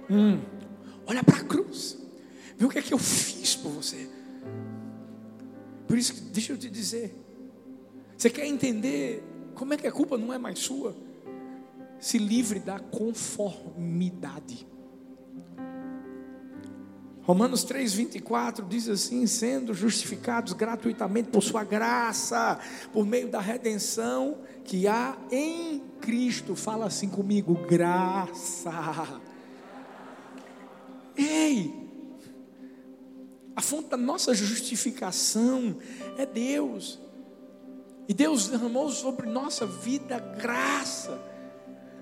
Hum, 0.10 0.42
olha 1.06 1.24
para 1.24 1.38
a 1.38 1.44
cruz. 1.44 1.98
Vê 2.58 2.66
o 2.66 2.70
que 2.70 2.80
é 2.80 2.82
que 2.82 2.94
eu 2.94 2.98
fiz 2.98 3.56
por 3.56 3.72
você. 3.72 4.10
Por 5.88 5.98
isso 5.98 6.22
deixa 6.34 6.54
eu 6.54 6.58
te 6.58 6.70
dizer: 6.70 7.16
você 8.18 8.30
quer 8.30 8.46
entender 8.46 9.24
como 9.56 9.74
é 9.74 9.78
que 9.78 9.88
a 9.88 9.92
culpa 9.92 10.18
não 10.18 10.34
é 10.34 10.38
mais 10.38 10.60
sua? 10.60 10.96
Se 12.00 12.18
livre 12.18 12.60
da 12.60 12.80
conformidade. 12.80 14.66
Romanos 17.30 17.64
3,24 17.64 18.68
diz 18.68 18.90
assim: 18.90 19.28
sendo 19.28 19.72
justificados 19.72 20.52
gratuitamente 20.54 21.30
por 21.30 21.44
Sua 21.44 21.64
graça, 21.64 22.58
por 22.92 23.06
meio 23.06 23.30
da 23.30 23.40
redenção 23.40 24.40
que 24.66 24.88
há 24.88 25.16
em 25.30 25.80
Cristo. 26.02 26.56
Fala 26.56 26.88
assim 26.88 27.08
comigo: 27.08 27.54
graça. 27.68 29.22
Ei, 31.16 31.72
a 33.56 33.62
fonte 33.62 33.90
da 33.90 33.98
nossa 33.98 34.34
justificação 34.34 35.78
é 36.18 36.26
Deus, 36.26 37.00
e 38.08 38.14
Deus 38.16 38.48
derramou 38.48 38.90
sobre 38.90 39.30
nossa 39.30 39.68
vida 39.68 40.18
graça. 40.18 41.29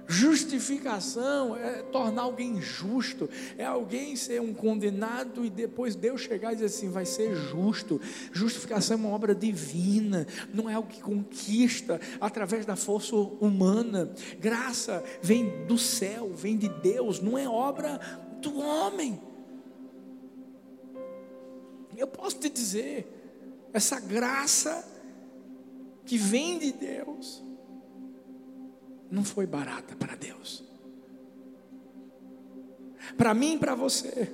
Justificação 0.07 1.57
é 1.57 1.83
tornar 1.83 2.21
alguém 2.21 2.61
justo, 2.61 3.29
é 3.57 3.65
alguém 3.65 4.15
ser 4.15 4.39
um 4.39 4.53
condenado 4.53 5.43
e 5.43 5.49
depois 5.49 5.95
Deus 5.95 6.21
chegar 6.21 6.53
e 6.53 6.55
dizer 6.55 6.67
assim: 6.67 6.89
vai 6.89 7.05
ser 7.05 7.35
justo. 7.35 7.99
Justificação 8.31 8.95
é 8.95 8.99
uma 8.99 9.09
obra 9.09 9.35
divina, 9.35 10.25
não 10.53 10.69
é 10.69 10.75
algo 10.75 10.87
que 10.87 11.01
conquista 11.01 11.99
através 12.21 12.65
da 12.65 12.77
força 12.77 13.15
humana. 13.15 14.13
Graça 14.39 15.03
vem 15.21 15.65
do 15.65 15.77
céu, 15.77 16.31
vem 16.33 16.57
de 16.57 16.69
Deus, 16.69 17.19
não 17.19 17.37
é 17.37 17.47
obra 17.47 17.99
do 18.41 18.57
homem. 18.59 19.21
Eu 21.97 22.07
posso 22.07 22.37
te 22.37 22.49
dizer, 22.49 23.07
essa 23.73 23.99
graça 23.99 24.87
que 26.05 26.17
vem 26.17 26.59
de 26.59 26.71
Deus, 26.71 27.43
não 29.09 29.23
foi 29.23 29.45
barata 29.45 29.95
para 29.95 30.15
Deus. 30.15 30.63
Para 33.17 33.33
mim 33.33 33.55
e 33.55 33.57
para 33.57 33.73
você, 33.75 34.31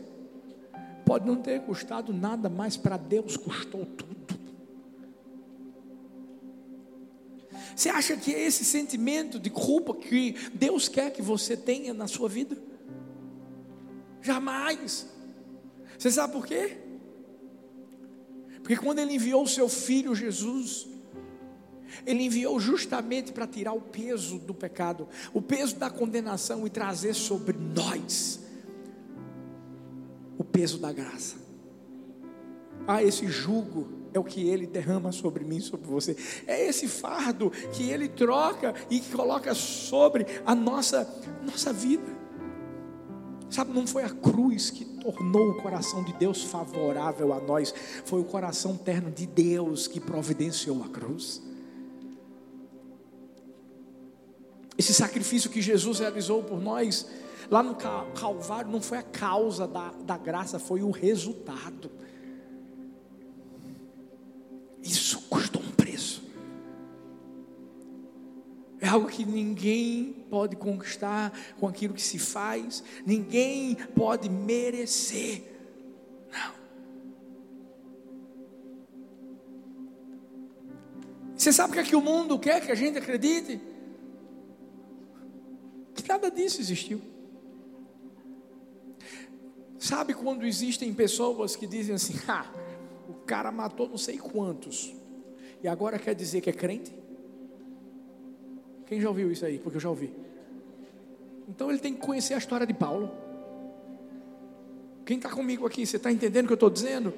pode 1.06 1.25
não 1.25 1.36
ter 1.36 1.62
custado 1.62 2.13
nada, 2.13 2.50
mas 2.50 2.75
para 2.75 2.98
Deus 2.98 3.38
custou 3.38 3.86
tudo. 3.86 4.13
Você 7.75 7.89
acha 7.89 8.15
que 8.15 8.34
é 8.34 8.46
esse 8.46 8.63
sentimento 8.63 9.39
de 9.39 9.50
culpa 9.50 9.96
que 9.96 10.36
Deus 10.53 10.88
quer 10.88 11.12
que 11.12 11.22
você 11.22 11.58
tenha 11.58 11.94
na 11.94 12.08
sua 12.08 12.30
vida? 12.30 12.58
Jamais. 14.22 15.08
Você 15.98 16.12
sabe 16.12 16.34
por 16.34 16.46
quê? 16.46 16.77
Porque 18.62 18.77
quando 18.77 19.00
Ele 19.00 19.15
enviou 19.15 19.44
o 19.44 19.48
seu 19.48 19.68
filho 19.68 20.15
Jesus, 20.15 20.88
Ele 22.05 22.23
enviou 22.23 22.59
justamente 22.59 23.31
para 23.31 23.47
tirar 23.47 23.73
o 23.73 23.81
peso 23.81 24.39
do 24.39 24.53
pecado, 24.53 25.07
o 25.33 25.41
peso 25.41 25.75
da 25.75 25.89
condenação 25.89 26.65
e 26.65 26.69
trazer 26.69 27.13
sobre 27.13 27.57
nós 27.57 28.39
o 30.38 30.43
peso 30.43 30.77
da 30.77 30.91
graça. 30.91 31.35
Ah, 32.88 33.01
esse 33.01 33.27
jugo 33.27 33.88
é 34.13 34.19
o 34.19 34.23
que 34.23 34.47
ele 34.47 34.67
derrama 34.67 35.12
sobre 35.12 35.43
mim, 35.43 35.59
sobre 35.59 35.88
você. 35.88 36.15
É 36.45 36.67
esse 36.67 36.88
fardo 36.88 37.50
que 37.71 37.89
ele 37.89 38.07
troca 38.07 38.73
e 38.89 39.00
que 39.00 39.12
coloca 39.12 39.53
sobre 39.55 40.25
a 40.45 40.53
nossa 40.53 41.07
nossa 41.45 41.73
vida. 41.73 42.23
Sabe, 43.50 43.71
não 43.71 43.85
foi 43.85 44.03
a 44.03 44.09
cruz 44.09 44.71
que 44.71 44.83
tornou 44.83 45.51
o 45.51 45.62
coração 45.62 46.03
de 46.03 46.12
Deus 46.13 46.43
favorável 46.43 47.31
a 47.31 47.39
nós, 47.39 47.73
foi 48.03 48.19
o 48.19 48.23
coração 48.23 48.75
terno 48.75 49.12
de 49.12 49.27
Deus 49.27 49.88
que 49.88 50.00
providenciou 50.00 50.83
a 50.83 50.89
cruz. 50.89 51.39
Esse 54.84 54.94
sacrifício 54.94 55.50
que 55.50 55.62
Jesus 55.62 56.00
realizou 56.00 56.44
por 56.44 56.60
nós, 56.60 57.08
lá 57.50 57.63
no 57.63 57.74
Calvário, 57.74 58.70
não 58.70 58.82
foi 58.82 58.98
a 58.98 59.02
causa 59.02 59.66
da, 59.66 59.92
da 60.04 60.18
graça, 60.18 60.60
foi 60.60 60.84
o 60.84 60.92
resultado. 60.92 61.90
Isso 64.82 65.22
custou 65.30 65.62
um 65.62 65.72
preço. 65.72 66.22
É 68.82 68.90
algo 68.90 69.08
que 69.08 69.24
ninguém 69.24 70.25
pode 70.30 70.58
conquistar 70.58 71.32
com 71.58 71.66
aquilo 71.66 71.94
que 71.94 72.02
se 72.02 72.20
faz, 72.20 72.84
ninguém 73.06 73.75
pode 73.96 74.28
merecer. 74.28 75.44
Não. 76.30 76.52
Você 81.38 81.54
sabe 81.54 81.72
o 81.72 81.74
que, 81.74 81.80
é 81.80 81.84
que 81.84 81.96
o 81.96 82.02
mundo 82.02 82.38
quer 82.38 82.60
que 82.60 82.70
a 82.70 82.75
gente 82.75 82.98
acredite? 82.98 83.72
Nada 86.07 86.29
disso 86.29 86.62
existiu. 86.62 87.01
Sabe 89.79 90.13
quando 90.13 90.45
existem 90.45 90.93
pessoas 90.93 91.55
que 91.55 91.67
dizem 91.67 91.95
assim: 91.95 92.13
ah, 92.27 92.45
o 93.10 93.13
cara 93.25 93.51
matou 93.51 93.89
não 93.89 93.98
sei 93.98 94.17
quantos, 94.17 94.95
e 95.62 95.67
agora 95.67 96.00
quer 96.00 96.15
dizer 96.15 96.41
que 96.41 96.50
é 96.50 96.53
crente? 96.53 96.93
Quem 98.86 99.01
já 99.01 99.10
ouviu 99.10 99.31
isso 99.31 99.45
aí? 99.45 99.60
Porque 99.60 99.77
eu 99.77 99.81
já 99.81 99.89
ouvi. 99.89 100.13
Então 101.48 101.69
ele 101.69 101.79
tem 101.79 101.93
que 101.93 102.00
conhecer 102.00 102.33
a 102.33 102.38
história 102.38 102.65
de 102.65 102.74
Paulo. 102.74 103.12
Quem 105.05 105.17
está 105.17 105.29
comigo 105.29 105.65
aqui, 105.65 105.86
você 105.86 105.98
está 105.98 106.12
entendendo 106.12 106.45
o 106.45 106.48
que 106.48 106.53
eu 106.53 106.55
estou 106.55 106.69
dizendo? 106.69 107.13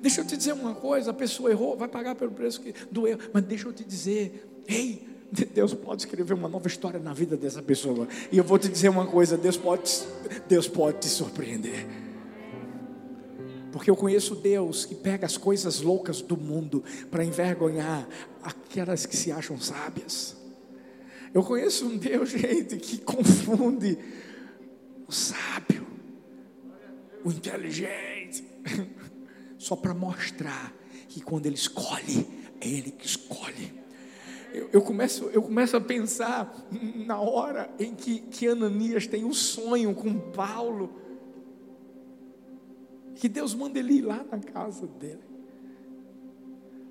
Deixa 0.00 0.22
eu 0.22 0.26
te 0.26 0.36
dizer 0.36 0.52
uma 0.52 0.74
coisa: 0.74 1.10
a 1.10 1.14
pessoa 1.14 1.50
errou, 1.50 1.76
vai 1.76 1.88
pagar 1.88 2.14
pelo 2.14 2.32
preço 2.32 2.60
que, 2.60 2.72
do 2.90 3.06
erro, 3.06 3.20
mas 3.32 3.44
deixa 3.44 3.68
eu 3.68 3.72
te 3.72 3.84
dizer, 3.84 4.48
ei, 4.66 5.06
Deus 5.32 5.72
pode 5.74 6.02
escrever 6.02 6.34
uma 6.34 6.48
nova 6.48 6.66
história 6.66 6.98
na 6.98 7.12
vida 7.12 7.36
dessa 7.36 7.62
pessoa. 7.62 8.08
E 8.32 8.38
eu 8.38 8.44
vou 8.44 8.58
te 8.58 8.68
dizer 8.68 8.88
uma 8.88 9.06
coisa: 9.06 9.36
Deus 9.36 9.56
pode, 9.56 9.90
Deus 10.48 10.66
pode 10.66 10.98
te 10.98 11.08
surpreender. 11.08 11.86
Porque 13.70 13.88
eu 13.88 13.96
conheço 13.96 14.34
Deus 14.34 14.84
que 14.84 14.94
pega 14.94 15.26
as 15.26 15.36
coisas 15.36 15.80
loucas 15.80 16.20
do 16.20 16.36
mundo 16.36 16.82
para 17.10 17.24
envergonhar 17.24 18.08
aquelas 18.42 19.06
que 19.06 19.16
se 19.16 19.30
acham 19.30 19.58
sábias. 19.60 20.36
Eu 21.32 21.44
conheço 21.44 21.86
um 21.86 21.96
Deus, 21.96 22.30
gente, 22.34 22.76
que 22.76 22.98
confunde 22.98 23.96
o 25.06 25.12
sábio, 25.12 25.86
o 27.24 27.30
inteligente, 27.30 28.44
só 29.56 29.76
para 29.76 29.94
mostrar 29.94 30.74
que 31.08 31.20
quando 31.20 31.46
Ele 31.46 31.54
escolhe, 31.54 32.26
é 32.60 32.68
Ele 32.68 32.90
que 32.90 33.06
escolhe. 33.06 33.79
Eu, 34.72 34.82
começo, 34.82 35.24
eu 35.32 35.42
começo 35.42 35.76
a 35.76 35.80
pensar 35.80 36.52
na 37.06 37.20
hora 37.20 37.70
em 37.78 37.94
que, 37.94 38.20
que 38.20 38.48
Ananias 38.48 39.06
tem 39.06 39.24
um 39.24 39.32
sonho 39.32 39.94
com 39.94 40.18
Paulo, 40.32 40.92
que 43.14 43.28
Deus 43.28 43.54
manda 43.54 43.78
ele 43.78 43.94
ir 43.94 44.02
lá 44.02 44.24
na 44.30 44.38
casa 44.38 44.86
dele, 44.86 45.22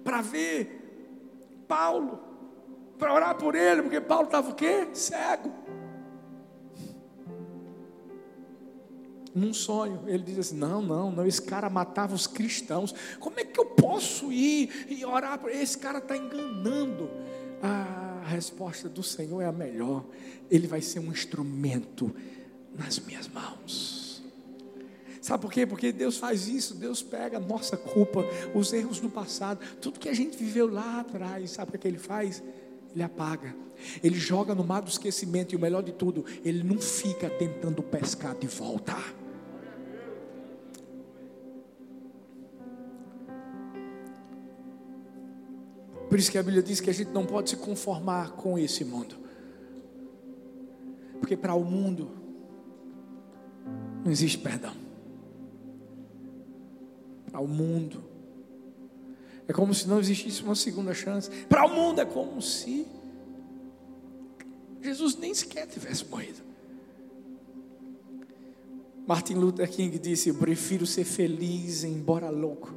para 0.03 0.21
ver 0.21 0.77
Paulo 1.67 2.29
para 2.99 3.13
orar 3.13 3.35
por 3.35 3.55
ele, 3.55 3.81
porque 3.81 4.01
Paulo 4.01 4.25
estava 4.25 4.51
o 4.51 4.53
quê? 4.53 4.89
Cego. 4.93 5.49
Num 9.33 9.53
sonho, 9.53 10.03
ele 10.05 10.23
diz 10.23 10.37
assim: 10.37 10.57
Não, 10.57 10.81
não, 10.81 11.09
não, 11.09 11.25
esse 11.25 11.41
cara 11.41 11.69
matava 11.69 12.13
os 12.13 12.27
cristãos. 12.27 12.93
Como 13.19 13.39
é 13.39 13.45
que 13.45 13.59
eu 13.59 13.65
posso 13.65 14.33
ir 14.33 14.87
e 14.89 15.05
orar 15.05 15.39
esse 15.47 15.77
cara 15.77 15.99
está 15.99 16.17
enganando? 16.17 17.09
A 17.61 18.23
resposta 18.27 18.87
do 18.87 19.03
Senhor 19.03 19.41
é 19.41 19.45
a 19.45 19.51
melhor. 19.51 20.05
Ele 20.49 20.67
vai 20.67 20.81
ser 20.81 20.99
um 20.99 21.11
instrumento 21.11 22.15
nas 22.77 22.99
minhas 22.99 23.27
mãos. 23.27 24.23
Sabe 25.21 25.41
por 25.41 25.51
quê? 25.51 25.65
Porque 25.65 25.91
Deus 25.91 26.17
faz 26.17 26.47
isso, 26.47 26.73
Deus 26.73 27.03
pega 27.03 27.37
a 27.37 27.39
nossa 27.39 27.75
culpa, 27.77 28.23
os 28.55 28.71
erros 28.71 28.99
do 28.99 29.09
passado, 29.09 29.59
tudo 29.81 29.99
que 29.99 30.09
a 30.09 30.13
gente 30.13 30.37
viveu 30.37 30.71
lá 30.71 31.01
atrás, 31.01 31.51
sabe 31.51 31.75
o 31.75 31.79
que 31.79 31.87
Ele 31.87 31.99
faz? 31.99 32.41
ele 32.93 33.03
apaga. 33.03 33.55
Ele 34.03 34.15
joga 34.15 34.53
no 34.53 34.63
mar 34.63 34.81
do 34.81 34.89
esquecimento 34.89 35.53
e 35.53 35.55
o 35.55 35.59
melhor 35.59 35.81
de 35.81 35.91
tudo, 35.91 36.25
ele 36.43 36.63
não 36.63 36.79
fica 36.79 37.29
tentando 37.29 37.81
pescar 37.81 38.35
de 38.35 38.47
volta. 38.47 38.95
Por 46.09 46.17
isso 46.17 46.31
que 46.31 46.37
a 46.39 46.43
Bíblia 46.43 46.63
diz 46.63 46.81
que 46.81 46.89
a 46.89 46.93
gente 46.93 47.11
não 47.11 47.23
pode 47.23 47.51
se 47.51 47.55
conformar 47.55 48.31
com 48.31 48.57
esse 48.57 48.83
mundo. 48.83 49.15
Porque 51.19 51.37
para 51.37 51.53
o 51.53 51.63
mundo 51.63 52.09
não 54.03 54.11
existe 54.11 54.39
perdão. 54.39 54.73
Para 57.29 57.39
o 57.39 57.47
mundo 57.47 58.03
é 59.47 59.53
como 59.53 59.73
se 59.73 59.87
não 59.87 59.99
existisse 59.99 60.41
uma 60.41 60.55
segunda 60.55 60.95
chance. 60.95 61.29
Para 61.45 61.65
o 61.65 61.69
mundo 61.69 62.01
é 62.01 62.05
como 62.05 62.41
se 62.41 62.87
Jesus 64.81 65.15
nem 65.15 65.33
sequer 65.33 65.67
tivesse 65.67 66.05
morrido. 66.05 66.41
Martin 69.05 69.35
Luther 69.35 69.69
King 69.69 69.97
disse: 69.99 70.29
Eu 70.29 70.35
prefiro 70.35 70.87
ser 70.87 71.03
feliz, 71.03 71.83
embora 71.83 72.29
louco, 72.29 72.73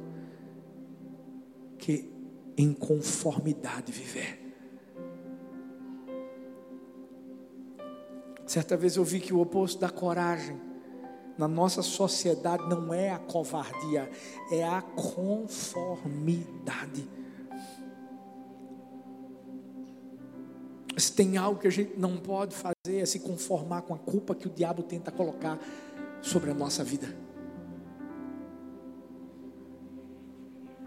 que 1.79 2.12
em 2.57 2.73
conformidade 2.73 3.91
viver. 3.91 4.39
Certa 8.45 8.77
vez 8.77 8.95
eu 8.95 9.03
vi 9.03 9.19
que 9.19 9.33
o 9.33 9.39
oposto 9.39 9.79
da 9.79 9.89
coragem 9.89 10.61
na 11.37 11.47
nossa 11.47 11.81
sociedade 11.81 12.69
não 12.69 12.93
é 12.93 13.09
a 13.09 13.17
covardia, 13.17 14.07
é 14.51 14.63
a 14.63 14.79
conformidade. 14.81 17.09
Se 20.95 21.11
tem 21.11 21.37
algo 21.37 21.59
que 21.59 21.67
a 21.67 21.71
gente 21.71 21.97
não 21.97 22.17
pode 22.17 22.55
fazer 22.55 22.99
é 22.99 23.05
se 23.05 23.19
conformar 23.19 23.81
com 23.81 23.95
a 23.95 23.97
culpa 23.97 24.35
que 24.35 24.45
o 24.45 24.51
diabo 24.51 24.83
tenta 24.83 25.11
colocar 25.11 25.57
sobre 26.21 26.51
a 26.51 26.53
nossa 26.53 26.83
vida. 26.83 27.07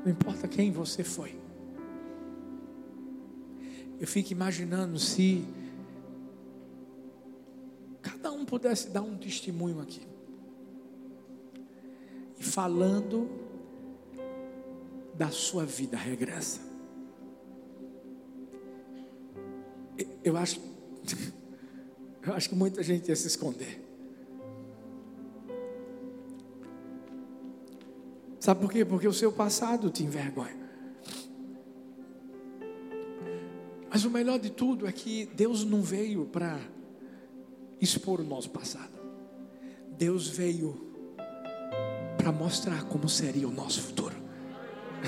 Não 0.05 0.13
importa 0.13 0.47
quem 0.47 0.71
você 0.71 1.03
foi. 1.03 1.46
Eu 3.99 4.07
fico 4.07 4.33
imaginando 4.33 4.99
se 4.99 5.45
cada 8.03 8.31
um 8.31 8.45
pudesse 8.45 8.91
dar 8.91 9.03
um 9.03 9.17
testemunho 9.17 9.81
aqui 9.81 10.03
e 12.39 12.45
falando 12.45 13.29
da 15.15 15.31
sua 15.31 15.65
vida 15.65 15.97
regressa. 15.97 16.61
Eu 20.23 20.37
acho, 20.37 20.61
eu 22.23 22.35
acho 22.35 22.49
que 22.51 22.55
muita 22.55 22.83
gente 22.83 23.09
ia 23.09 23.17
se 23.17 23.27
esconder. 23.29 23.83
Sabe 28.39 28.61
por 28.61 28.71
quê? 28.71 28.85
Porque 28.85 29.09
o 29.09 29.13
seu 29.13 29.33
passado 29.33 29.91
te 29.91 30.05
envergonha. 30.05 30.66
Mas 33.97 34.05
o 34.05 34.11
melhor 34.11 34.39
de 34.39 34.51
tudo 34.51 34.87
é 34.87 34.93
que 34.93 35.25
Deus 35.35 35.65
não 35.65 35.81
veio 35.81 36.27
para 36.27 36.61
expor 37.81 38.21
o 38.21 38.23
nosso 38.23 38.51
passado. 38.51 38.93
Deus 39.97 40.29
veio 40.29 40.93
para 42.19 42.31
mostrar 42.31 42.85
como 42.89 43.09
seria 43.09 43.49
o 43.49 43.51
nosso 43.51 43.81
futuro. 43.81 44.15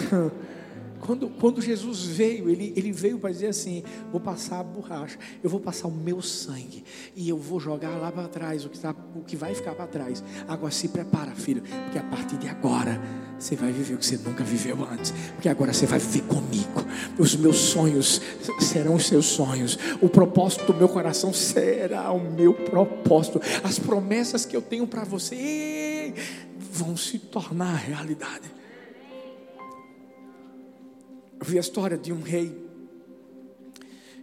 Quando, 1.00 1.28
quando 1.28 1.60
Jesus 1.60 2.04
veio, 2.04 2.50
ele, 2.50 2.72
ele 2.76 2.92
veio 2.92 3.18
para 3.18 3.30
dizer 3.30 3.48
assim: 3.48 3.82
vou 4.10 4.20
passar 4.20 4.60
a 4.60 4.62
borracha, 4.62 5.18
eu 5.42 5.48
vou 5.48 5.60
passar 5.60 5.88
o 5.88 5.90
meu 5.90 6.20
sangue, 6.20 6.84
e 7.14 7.28
eu 7.28 7.36
vou 7.36 7.60
jogar 7.60 7.96
lá 7.98 8.10
para 8.10 8.28
trás 8.28 8.64
o 8.64 8.68
que, 8.68 8.78
tá, 8.78 8.94
o 9.14 9.22
que 9.22 9.36
vai 9.36 9.54
ficar 9.54 9.74
para 9.74 9.86
trás. 9.86 10.22
Agora 10.46 10.72
se 10.72 10.88
prepara, 10.88 11.32
filho, 11.32 11.62
porque 11.84 11.98
a 11.98 12.02
partir 12.02 12.36
de 12.36 12.48
agora 12.48 13.00
você 13.38 13.54
vai 13.54 13.70
viver 13.72 13.94
o 13.94 13.98
que 13.98 14.06
você 14.06 14.16
nunca 14.16 14.42
viveu 14.42 14.84
antes, 14.84 15.12
porque 15.34 15.48
agora 15.48 15.72
você 15.72 15.86
vai 15.86 15.98
viver 15.98 16.22
comigo. 16.22 16.84
Os 17.18 17.36
meus 17.36 17.56
sonhos 17.56 18.20
serão 18.60 18.94
os 18.94 19.06
seus 19.06 19.26
sonhos, 19.26 19.78
o 20.00 20.08
propósito 20.08 20.72
do 20.72 20.74
meu 20.74 20.88
coração 20.88 21.32
será 21.32 22.10
o 22.10 22.20
meu 22.20 22.52
propósito, 22.52 23.40
as 23.62 23.78
promessas 23.78 24.44
que 24.44 24.56
eu 24.56 24.62
tenho 24.62 24.86
para 24.86 25.04
você 25.04 26.12
vão 26.72 26.96
se 26.96 27.18
tornar 27.18 27.74
realidade. 27.74 28.57
Vi 31.48 31.56
a 31.56 31.60
história 31.62 31.96
de 31.96 32.12
um 32.12 32.20
rei 32.20 32.54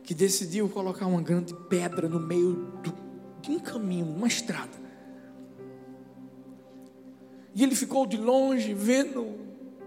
que 0.04 0.14
decidiu 0.14 0.70
colocar 0.70 1.08
uma 1.08 1.24
grande 1.24 1.56
pedra 1.68 2.08
no 2.08 2.20
meio 2.20 2.54
do, 2.84 2.94
de 3.42 3.50
um 3.50 3.58
caminho, 3.58 4.06
uma 4.06 4.28
estrada. 4.28 4.78
E 7.56 7.64
ele 7.64 7.74
ficou 7.74 8.06
de 8.06 8.16
longe 8.16 8.76
vendo 8.76 9.40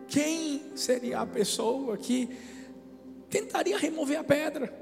quem 0.08 0.74
seria 0.74 1.20
a 1.20 1.26
pessoa 1.26 1.96
que 1.96 2.28
tentaria 3.30 3.78
remover 3.78 4.18
a 4.18 4.24
pedra. 4.24 4.76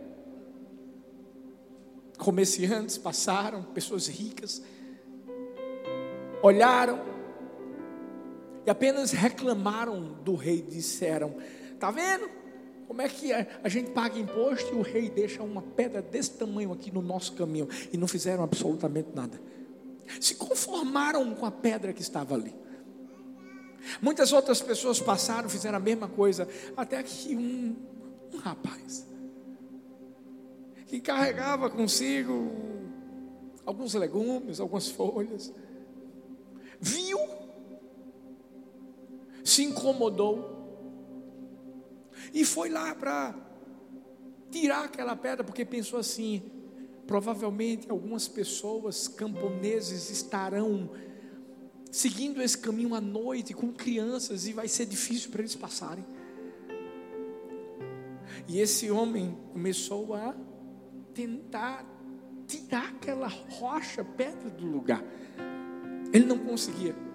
Comerciantes 2.16 2.96
passaram, 2.96 3.64
pessoas 3.64 4.06
ricas, 4.06 4.62
olharam 6.42 7.04
e 8.64 8.70
apenas 8.70 9.12
reclamaram 9.12 10.14
do 10.24 10.34
rei, 10.34 10.62
disseram: 10.62 11.36
Está 11.74 11.90
vendo? 11.90 12.45
Como 12.87 13.03
é 13.03 13.09
que 13.09 13.33
a 13.33 13.68
gente 13.68 13.90
paga 13.90 14.18
imposto 14.18 14.72
e 14.75 14.79
o 14.79 14.83
rei 14.83 15.11
deixa 15.11 15.42
uma 15.42 15.61
pedra 15.61 16.01
desse 16.01 16.31
tamanho 16.33 16.72
aqui 16.72 16.90
no 16.90 17.03
nosso 17.03 17.33
caminho 17.33 17.68
e 17.92 17.96
não 17.96 18.07
fizeram 18.07 18.44
absolutamente 18.44 19.09
nada? 19.14 19.40
Se 20.20 20.37
conformaram 20.37 21.35
com 21.35 21.44
a 21.44 21.51
pedra 21.51 21.92
que 21.92 22.01
estava 22.01 22.35
ali. 22.35 22.55
Muitas 24.01 24.33
outras 24.33 24.61
pessoas 24.61 25.01
passaram, 25.01 25.49
fizeram 25.49 25.77
a 25.77 25.81
mesma 25.81 26.09
coisa, 26.09 26.49
até 26.77 27.03
que 27.03 27.37
um, 27.37 27.77
um 28.33 28.38
rapaz 28.38 29.07
que 30.87 31.01
carregava 31.01 31.68
consigo 31.68 32.51
alguns 33.64 33.94
legumes, 33.94 34.61
algumas 34.61 34.88
folhas, 34.88 35.53
viu, 36.81 37.18
se 39.44 39.64
incomodou 39.64 40.55
e 42.32 42.44
foi 42.44 42.68
lá 42.68 42.94
para 42.94 43.34
tirar 44.50 44.84
aquela 44.84 45.16
pedra, 45.16 45.44
porque 45.44 45.64
pensou 45.64 45.98
assim: 45.98 46.42
provavelmente 47.06 47.90
algumas 47.90 48.26
pessoas 48.28 49.08
camponeses 49.08 50.10
estarão 50.10 50.90
seguindo 51.90 52.42
esse 52.42 52.58
caminho 52.58 52.94
à 52.94 53.00
noite 53.00 53.54
com 53.54 53.72
crianças 53.72 54.46
e 54.46 54.52
vai 54.52 54.68
ser 54.68 54.86
difícil 54.86 55.30
para 55.30 55.40
eles 55.40 55.54
passarem. 55.54 56.04
E 58.48 58.60
esse 58.60 58.90
homem 58.90 59.36
começou 59.52 60.14
a 60.14 60.34
tentar 61.14 61.84
tirar 62.46 62.88
aquela 62.88 63.26
rocha, 63.28 64.04
pedra 64.04 64.50
do 64.50 64.66
lugar. 64.66 65.02
Ele 66.12 66.24
não 66.24 66.38
conseguia. 66.38 67.05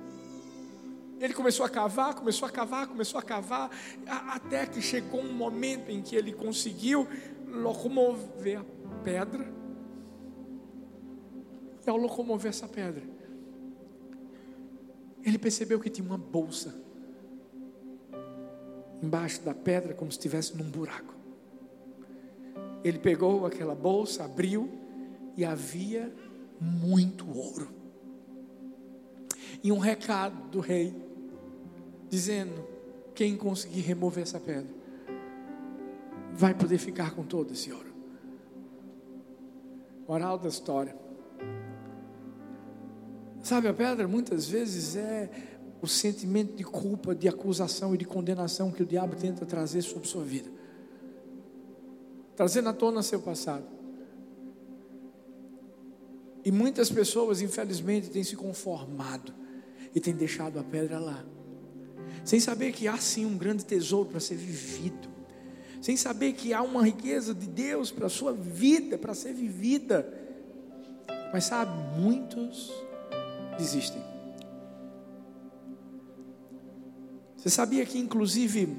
Ele 1.22 1.36
começou 1.36 1.64
a 1.64 1.70
cavar, 1.70 2.16
começou 2.16 2.48
a 2.48 2.52
cavar, 2.52 2.88
começou 2.88 3.20
a 3.20 3.22
cavar, 3.22 3.70
até 4.08 4.66
que 4.66 4.82
chegou 4.82 5.22
um 5.22 5.32
momento 5.32 5.92
em 5.92 6.02
que 6.02 6.16
ele 6.16 6.34
conseguiu 6.34 7.08
locomover 7.48 8.60
a 8.60 8.66
pedra. 9.04 9.48
E 11.86 11.90
ao 11.90 11.96
locomover 11.96 12.50
essa 12.50 12.68
pedra, 12.68 13.04
ele 15.24 15.38
percebeu 15.38 15.80
que 15.80 15.92
tinha 15.92 16.08
uma 16.08 16.18
bolsa 16.18 16.74
embaixo 19.04 19.42
da 19.44 19.54
pedra, 19.54 19.94
como 19.94 20.12
se 20.12 20.18
estivesse 20.18 20.58
num 20.58 20.72
buraco. 20.72 21.14
Ele 22.84 22.98
pegou 22.98 23.46
aquela 23.46 23.76
bolsa, 23.76 24.26
abriu 24.26 24.72
e 25.38 25.46
havia 25.46 26.12
muito 26.60 27.30
ouro. 27.30 27.70
E 29.64 29.72
um 29.72 29.78
recado 29.78 30.50
do 30.50 30.60
rei, 30.60 31.11
dizendo: 32.12 32.68
quem 33.16 33.38
conseguir 33.38 33.80
remover 33.80 34.24
essa 34.24 34.40
pedra, 34.40 34.70
vai 36.34 36.54
poder 36.54 36.78
ficar 36.78 37.16
com 37.16 37.24
todo 37.24 37.54
esse 37.54 37.72
ouro. 37.72 37.90
Moral 40.08 40.38
da 40.38 40.50
história. 40.50 40.96
Sabe, 43.42 43.70
a 43.70 43.74
pedra 43.74 44.08
muitas 44.08 44.48
vezes 44.48 44.96
é 44.98 45.30
o 45.82 45.88
sentimento 45.88 46.54
de 46.56 46.64
culpa, 46.64 47.16
de 47.16 47.28
acusação 47.28 47.96
e 47.96 47.98
de 47.98 48.06
condenação 48.06 48.72
que 48.72 48.84
o 48.84 48.86
diabo 48.86 49.16
tenta 49.16 49.46
trazer 49.46 49.82
sobre 49.82 50.08
sua 50.08 50.24
vida, 50.24 50.50
trazendo 52.36 52.70
à 52.70 52.74
tona 52.74 53.02
seu 53.02 53.22
passado. 53.22 53.66
E 56.44 56.52
muitas 56.52 56.92
pessoas, 56.92 57.42
infelizmente, 57.42 58.10
têm 58.10 58.24
se 58.24 58.36
conformado 58.36 59.34
e 59.96 60.00
têm 60.00 60.14
deixado 60.14 60.60
a 60.60 60.64
pedra 60.64 61.00
lá, 61.00 61.26
sem 62.24 62.40
saber 62.40 62.72
que 62.72 62.88
há 62.88 62.98
sim 62.98 63.26
um 63.26 63.38
grande 63.38 63.66
tesouro 63.66 64.10
para 64.10 64.20
ser 64.20 64.36
vivido, 64.36 65.10
sem 65.82 65.98
saber 65.98 66.34
que 66.34 66.54
há 66.54 66.62
uma 66.62 66.84
riqueza 66.84 67.34
de 67.34 67.48
Deus 67.48 67.92
para 67.92 68.06
a 68.06 68.10
sua 68.10 68.34
vida, 68.34 68.98
para 68.98 69.14
ser 69.14 69.34
vivida. 69.34 70.08
Mas 71.34 71.46
sabe, 71.46 71.72
muitos 72.00 72.72
desistem. 73.58 74.04
Você 77.36 77.50
sabia 77.50 77.84
que, 77.86 77.98
inclusive, 77.98 78.78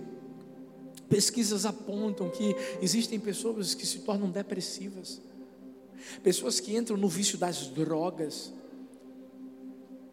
pesquisas 1.08 1.66
apontam 1.66 2.30
que 2.30 2.54
existem 2.80 3.18
pessoas 3.18 3.74
que 3.74 3.84
se 3.84 3.98
tornam 4.00 4.30
depressivas, 4.30 5.20
pessoas 6.22 6.60
que 6.60 6.76
entram 6.76 6.96
no 6.96 7.08
vício 7.08 7.36
das 7.36 7.66
drogas, 7.66 8.52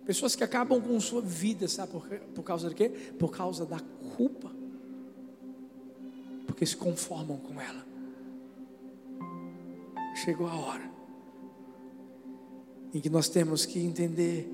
pessoas 0.10 0.36
que 0.36 0.44
acabam 0.44 0.82
com 0.82 1.00
sua 1.00 1.22
vida, 1.22 1.68
sabe 1.68 1.92
por, 1.92 2.10
por 2.34 2.42
causa 2.42 2.68
de 2.68 2.74
quê? 2.74 2.90
Por 2.90 3.30
causa 3.30 3.64
da 3.64 3.80
culpa, 4.18 4.52
porque 6.48 6.66
se 6.66 6.76
conformam 6.76 7.38
com 7.38 7.62
ela. 7.62 7.86
Chegou 10.16 10.48
a 10.48 10.56
hora 10.56 10.90
em 12.92 13.00
que 13.00 13.08
nós 13.08 13.30
temos 13.30 13.68
que 13.68 13.80
entender 13.80 14.52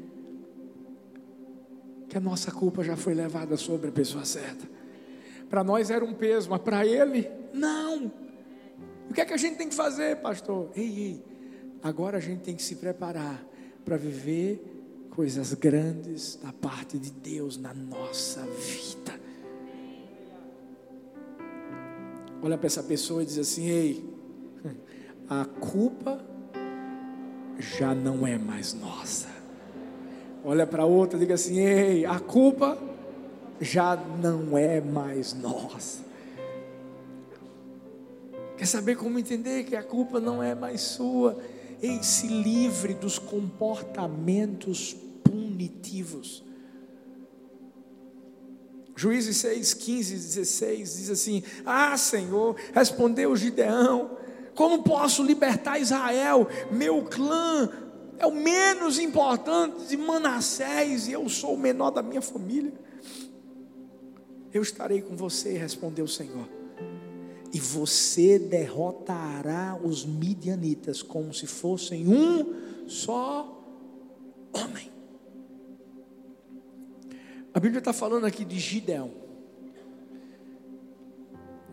que 2.09 2.17
a 2.17 2.21
nossa 2.21 2.51
culpa 2.51 2.83
já 2.83 2.97
foi 2.97 3.13
levada 3.13 3.55
sobre 3.55 3.87
a 3.87 3.93
pessoa 3.93 4.25
certa. 4.25 4.69
Para 5.49 5.63
nós 5.63 5.89
era 5.89 6.03
um 6.03 6.13
peso, 6.13 6.49
mas 6.49 6.59
para 6.59 6.85
ele, 6.85 7.31
não. 7.53 8.11
O 9.09 9.13
que 9.13 9.21
é 9.21 9.25
que 9.25 9.33
a 9.33 9.37
gente 9.37 9.55
tem 9.55 9.69
que 9.69 9.75
fazer, 9.75 10.17
pastor? 10.17 10.69
Ei, 10.75 10.83
ei, 10.83 11.23
agora 11.81 12.17
a 12.17 12.21
gente 12.21 12.41
tem 12.41 12.57
que 12.57 12.61
se 12.61 12.75
preparar 12.75 13.41
para 13.85 13.95
viver 13.95 14.74
coisas 15.15 15.53
grandes 15.53 16.37
da 16.43 16.51
parte 16.51 16.99
de 16.99 17.09
Deus 17.09 17.57
na 17.57 17.73
nossa 17.73 18.41
vida. 18.41 19.17
Olha 22.43 22.57
para 22.57 22.67
essa 22.67 22.83
pessoa 22.83 23.23
e 23.23 23.25
diz 23.25 23.37
assim: 23.37 23.67
ei, 23.67 24.09
a 25.29 25.45
culpa 25.45 26.21
já 27.57 27.95
não 27.95 28.27
é 28.27 28.37
mais 28.37 28.73
nossa. 28.73 29.29
Olha 30.43 30.67
para 30.67 30.85
outra, 30.85 31.17
diga 31.17 31.35
assim: 31.35 31.59
ei, 31.59 32.05
a 32.05 32.19
culpa 32.19 32.77
já 33.61 33.95
não 33.95 34.57
é 34.57 34.81
mais 34.81 35.33
nossa. 35.33 36.03
Quer 38.57 38.65
saber 38.65 38.97
como 38.97 39.17
entender 39.17 39.63
que 39.63 39.77
a 39.77 39.83
culpa 39.83 40.19
não 40.19 40.43
é 40.43 40.53
mais 40.53 40.81
sua? 40.81 41.39
Ei, 41.81 42.01
se 42.03 42.27
livre 42.27 42.93
dos 42.93 43.19
comportamentos 43.19 44.95
punitivos. 45.23 46.43
Juízes 48.95 49.37
6, 49.37 49.73
15, 49.73 50.13
16 50.13 50.97
diz 50.97 51.09
assim: 51.09 51.43
Ah, 51.65 51.97
Senhor, 51.97 52.55
respondeu 52.73 53.35
Gideão 53.35 54.17
como 54.55 54.81
posso 54.81 55.21
libertar 55.21 55.77
Israel? 55.79 56.47
Meu 56.71 57.03
clã 57.03 57.69
é 58.17 58.25
o 58.25 58.33
menos 58.33 58.97
importante 58.97 59.85
de 59.87 59.97
Manassés 59.97 61.07
e 61.07 61.11
eu 61.11 61.27
sou 61.27 61.55
o 61.55 61.59
menor 61.59 61.91
da 61.91 62.01
minha 62.01 62.21
família. 62.21 62.73
Eu 64.53 64.61
estarei 64.61 65.01
com 65.01 65.15
você, 65.17 65.57
respondeu 65.57 66.05
o 66.05 66.07
Senhor. 66.07 66.47
E 67.55 67.59
você 67.61 68.37
derrotará 68.37 69.79
os 69.81 70.05
midianitas 70.05 71.01
como 71.01 71.33
se 71.33 71.47
fossem 71.47 72.05
um 72.05 72.85
só 72.85 73.63
homem. 74.51 74.91
A 77.53 77.59
Bíblia 77.61 77.79
está 77.79 77.93
falando 77.93 78.25
aqui 78.25 78.43
de 78.43 78.59
Gideão. 78.59 79.09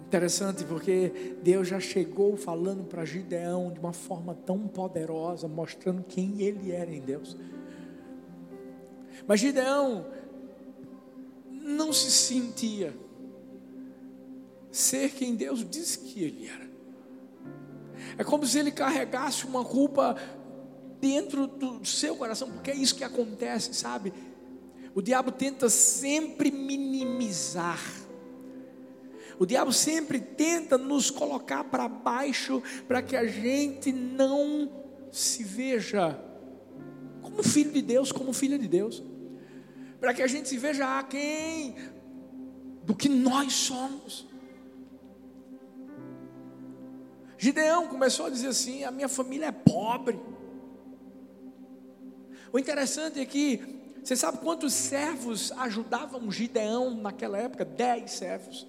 Interessante 0.07 0.65
porque 0.65 1.35
Deus 1.43 1.67
já 1.67 1.81
chegou 1.81 2.37
falando 2.37 2.85
para 2.85 3.05
Gideão 3.05 3.73
de 3.73 3.81
uma 3.81 3.93
forma 3.93 4.37
tão 4.37 4.69
poderosa, 4.69 5.49
mostrando 5.49 6.05
quem 6.05 6.41
ele 6.43 6.71
era 6.71 6.93
em 6.95 7.01
Deus. 7.01 7.37
Mas 9.27 9.41
Gideão 9.41 10.07
não 11.51 11.93
se 11.93 12.09
sentia 12.09 12.95
ser 14.73 15.11
quem 15.11 15.37
Deus 15.37 15.65
disse 15.69 15.99
que 15.99 16.25
ele 16.25 16.49
era. 16.49 16.73
É 18.19 18.25
como 18.25 18.47
se 18.47 18.59
ele 18.59 18.73
carregasse 18.73 19.45
uma 19.45 19.65
culpa 19.65 20.17
dentro 21.01 21.47
do 21.47 21.85
seu 21.85 22.17
coração, 22.17 22.51
porque 22.51 22.71
é 22.71 22.75
isso 22.75 22.95
que 22.95 23.05
acontece, 23.05 23.75
sabe? 23.75 24.13
O 24.95 25.03
diabo 25.03 25.31
tenta 25.31 25.69
sempre 25.69 26.51
minimizar. 26.51 27.81
O 29.39 29.47
diabo 29.47 29.73
sempre 29.73 30.21
tenta 30.21 30.79
nos 30.79 31.11
colocar 31.11 31.65
para 31.65 31.89
baixo 31.89 32.63
para 32.87 33.03
que 33.03 33.17
a 33.17 33.27
gente 33.27 33.91
não 33.93 34.71
se 35.11 35.43
veja 35.43 36.19
como 37.21 37.43
filho 37.43 37.73
de 37.73 37.83
Deus, 37.83 38.13
como 38.13 38.33
filha 38.33 38.59
de 38.59 38.69
Deus. 38.69 39.03
Para 39.99 40.13
que 40.13 40.23
a 40.23 40.27
gente 40.27 40.49
se 40.49 40.59
veja 40.59 40.99
aquém 40.99 41.77
do 42.85 42.95
que 42.95 43.09
nós 43.09 43.53
somos. 43.53 44.32
Gideão 47.43 47.89
começou 47.89 48.27
a 48.27 48.31
dizer 48.31 48.47
assim: 48.47 48.85
a 48.85 48.93
minha 48.93 49.09
família 49.09 49.47
é 49.47 49.51
pobre. 49.51 50.17
O 52.53 52.59
interessante 52.59 53.19
é 53.19 53.27
que 53.27 53.61
você 54.01 54.15
sabe 54.15 54.39
quantos 54.39 54.73
servos 54.73 55.51
ajudavam 55.59 56.31
Gideão 56.31 56.95
naquela 56.95 57.37
época? 57.37 57.65
Dez 57.65 58.13
servos. 58.13 58.65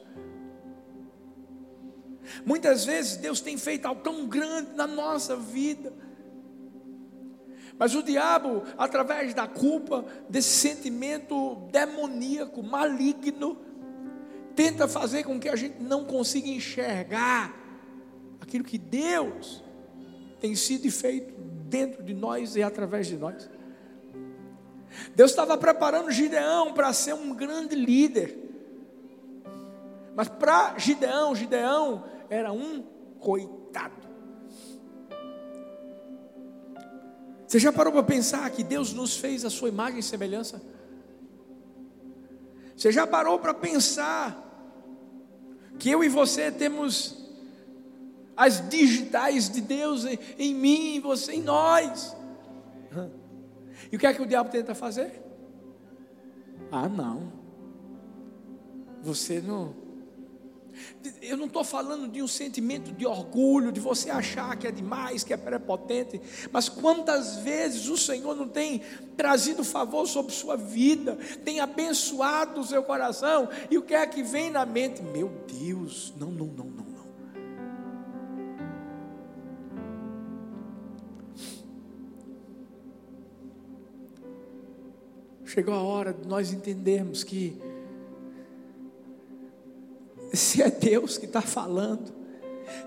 Muitas 2.44 2.84
vezes 2.84 3.18
Deus 3.18 3.42
tem 3.42 3.60
feito 3.60 3.86
algo 3.86 4.02
tão 4.02 4.26
grande 4.26 4.72
na 4.76 4.88
nossa 4.88 5.36
vida. 5.36 5.94
Mas 7.78 7.94
o 7.94 8.02
diabo, 8.02 8.64
através 8.76 9.36
da 9.36 9.48
culpa, 9.48 10.04
desse 10.28 10.50
sentimento 10.50 11.58
demoníaco, 11.72 12.64
maligno, 12.64 13.56
tenta 14.56 14.88
fazer 14.88 15.26
com 15.26 15.40
que 15.40 15.48
a 15.50 15.56
gente 15.56 15.80
não 15.80 16.06
consiga 16.06 16.50
enxergar 16.50 17.62
aquilo 18.44 18.64
que 18.64 18.78
Deus 18.78 19.64
tem 20.40 20.56
sido 20.56 20.90
feito 20.92 21.34
dentro 21.68 22.04
de 22.04 22.14
nós 22.14 22.56
e 22.56 22.62
através 22.62 23.08
de 23.08 23.18
nós. 23.18 23.50
Deus 25.16 25.32
estava 25.32 25.58
preparando 25.58 26.12
Gideão 26.12 26.74
para 26.74 26.94
ser 26.94 27.14
um 27.14 27.34
grande 27.34 27.76
líder. 27.76 28.38
Mas 30.16 30.28
para 30.28 30.78
Gideão, 30.78 31.34
Gideão 31.34 32.04
era 32.30 32.52
um 32.52 32.84
coitado. 33.20 34.04
Você 37.48 37.60
já 37.60 37.72
parou 37.72 37.94
para 37.94 38.04
pensar 38.04 38.50
que 38.52 38.64
Deus 38.64 38.94
nos 38.94 39.18
fez 39.18 39.46
a 39.46 39.50
sua 39.50 39.70
imagem 39.70 40.00
e 40.00 40.04
semelhança? 40.04 40.62
Você 42.76 42.92
já 42.92 43.08
parou 43.08 43.40
para 43.40 43.54
pensar 43.54 44.40
que 45.80 45.90
eu 45.90 46.04
e 46.04 46.10
você 46.10 46.52
temos 46.52 47.23
as 48.36 48.68
digitais 48.70 49.50
de 49.50 49.62
Deus 49.62 50.06
em, 50.38 50.54
mim, 50.54 50.96
em 50.96 51.00
você, 51.00 51.34
em 51.34 51.42
nós? 51.42 52.16
E 53.92 53.96
o 53.96 54.00
que 54.00 54.08
é 54.08 54.14
que 54.14 54.22
o 54.22 54.26
diabo 54.26 54.50
tenta 54.50 54.74
fazer? 54.74 55.22
Ah, 56.72 56.90
não. 56.90 57.32
Você 59.04 59.40
não. 59.42 59.76
Eu 61.22 61.38
não 61.38 61.46
estou 61.46 61.64
falando 61.64 62.08
de 62.08 62.22
um 62.22 62.28
sentimento 62.28 62.92
de 62.92 63.06
orgulho, 63.06 63.72
de 63.72 63.80
você 63.80 64.10
achar 64.10 64.56
que 64.58 64.66
é 64.66 64.72
demais, 64.72 65.24
que 65.24 65.34
é 65.34 65.38
prepotente, 65.38 66.20
mas 66.52 66.68
quantas 66.68 67.38
vezes 67.38 67.88
o 67.88 67.98
Senhor 67.98 68.36
não 68.36 68.48
tem 68.48 68.82
trazido 69.16 69.64
favor 69.64 70.08
sobre 70.08 70.34
sua 70.34 70.58
vida, 70.58 71.16
tem 71.46 71.60
abençoado 71.60 72.62
o 72.62 72.66
seu 72.66 72.82
coração, 72.82 73.48
e 73.70 73.78
o 73.78 73.84
que 73.84 73.94
é 73.94 74.08
que 74.08 74.24
vem 74.24 74.50
na 74.50 74.66
mente? 74.66 75.04
Meu 75.04 75.30
Deus, 75.48 76.12
não, 76.18 76.32
não, 76.32 76.48
não, 76.48 76.66
Chegou 85.54 85.76
a 85.76 85.84
hora 85.84 86.12
de 86.12 86.28
nós 86.28 86.52
entendermos 86.52 87.24
que 87.24 87.56
se 90.34 90.64
é 90.64 90.72
Deus 90.72 91.16
que 91.16 91.28
está 91.28 91.44
falando, 91.44 92.12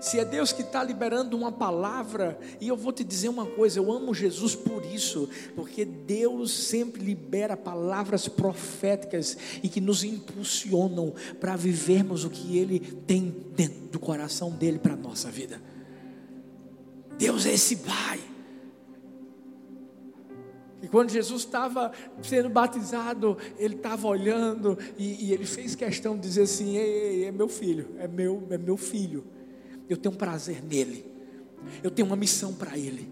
se 0.01 0.19
é 0.19 0.25
Deus 0.25 0.51
que 0.51 0.63
está 0.63 0.83
liberando 0.83 1.37
uma 1.37 1.49
palavra, 1.49 2.37
e 2.59 2.67
eu 2.67 2.75
vou 2.75 2.91
te 2.91 3.05
dizer 3.05 3.29
uma 3.29 3.45
coisa: 3.45 3.79
eu 3.79 3.89
amo 3.89 4.13
Jesus 4.13 4.53
por 4.53 4.83
isso, 4.83 5.29
porque 5.55 5.85
Deus 5.85 6.51
sempre 6.51 7.01
libera 7.01 7.55
palavras 7.55 8.27
proféticas 8.27 9.37
e 9.63 9.69
que 9.69 9.79
nos 9.79 10.03
impulsionam 10.03 11.13
para 11.39 11.55
vivermos 11.55 12.25
o 12.25 12.29
que 12.29 12.57
Ele 12.57 12.81
tem 12.81 13.33
dentro 13.55 13.87
do 13.93 13.99
coração 13.99 14.51
dele 14.51 14.77
para 14.77 14.91
a 14.91 14.97
nossa 14.97 15.31
vida. 15.31 15.61
Deus 17.17 17.45
é 17.45 17.53
esse 17.53 17.77
Pai 17.77 18.19
e 20.81 20.87
quando 20.87 21.09
Jesus 21.09 21.41
estava 21.41 21.91
sendo 22.21 22.49
batizado, 22.49 23.37
ele 23.57 23.75
estava 23.75 24.07
olhando 24.07 24.77
e, 24.97 25.25
e, 25.25 25.33
ele 25.33 25.45
fez 25.45 25.73
questão 25.73 26.15
de 26.15 26.21
dizer 26.21 26.43
assim: 26.43 26.77
ei, 26.77 26.89
ei, 26.89 27.25
é 27.25 27.31
meu 27.31 27.49
filho, 27.49 27.95
é 27.97 28.07
meu, 28.07 28.45
é 28.51 28.57
meu 28.57 28.77
filho. 28.77 29.25
Eu 29.89 29.97
tenho 29.97 30.13
um 30.13 30.17
prazer 30.17 30.63
nele. 30.63 31.05
Eu 31.83 31.89
tenho 31.89 32.07
uma 32.07 32.15
missão 32.15 32.53
para 32.53 32.77
ele. 32.77 33.11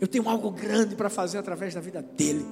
Eu 0.00 0.06
tenho 0.06 0.28
algo 0.28 0.50
grande 0.50 0.94
para 0.94 1.10
fazer 1.10 1.38
através 1.38 1.74
da 1.74 1.80
vida 1.80 2.00
dele. 2.00 2.46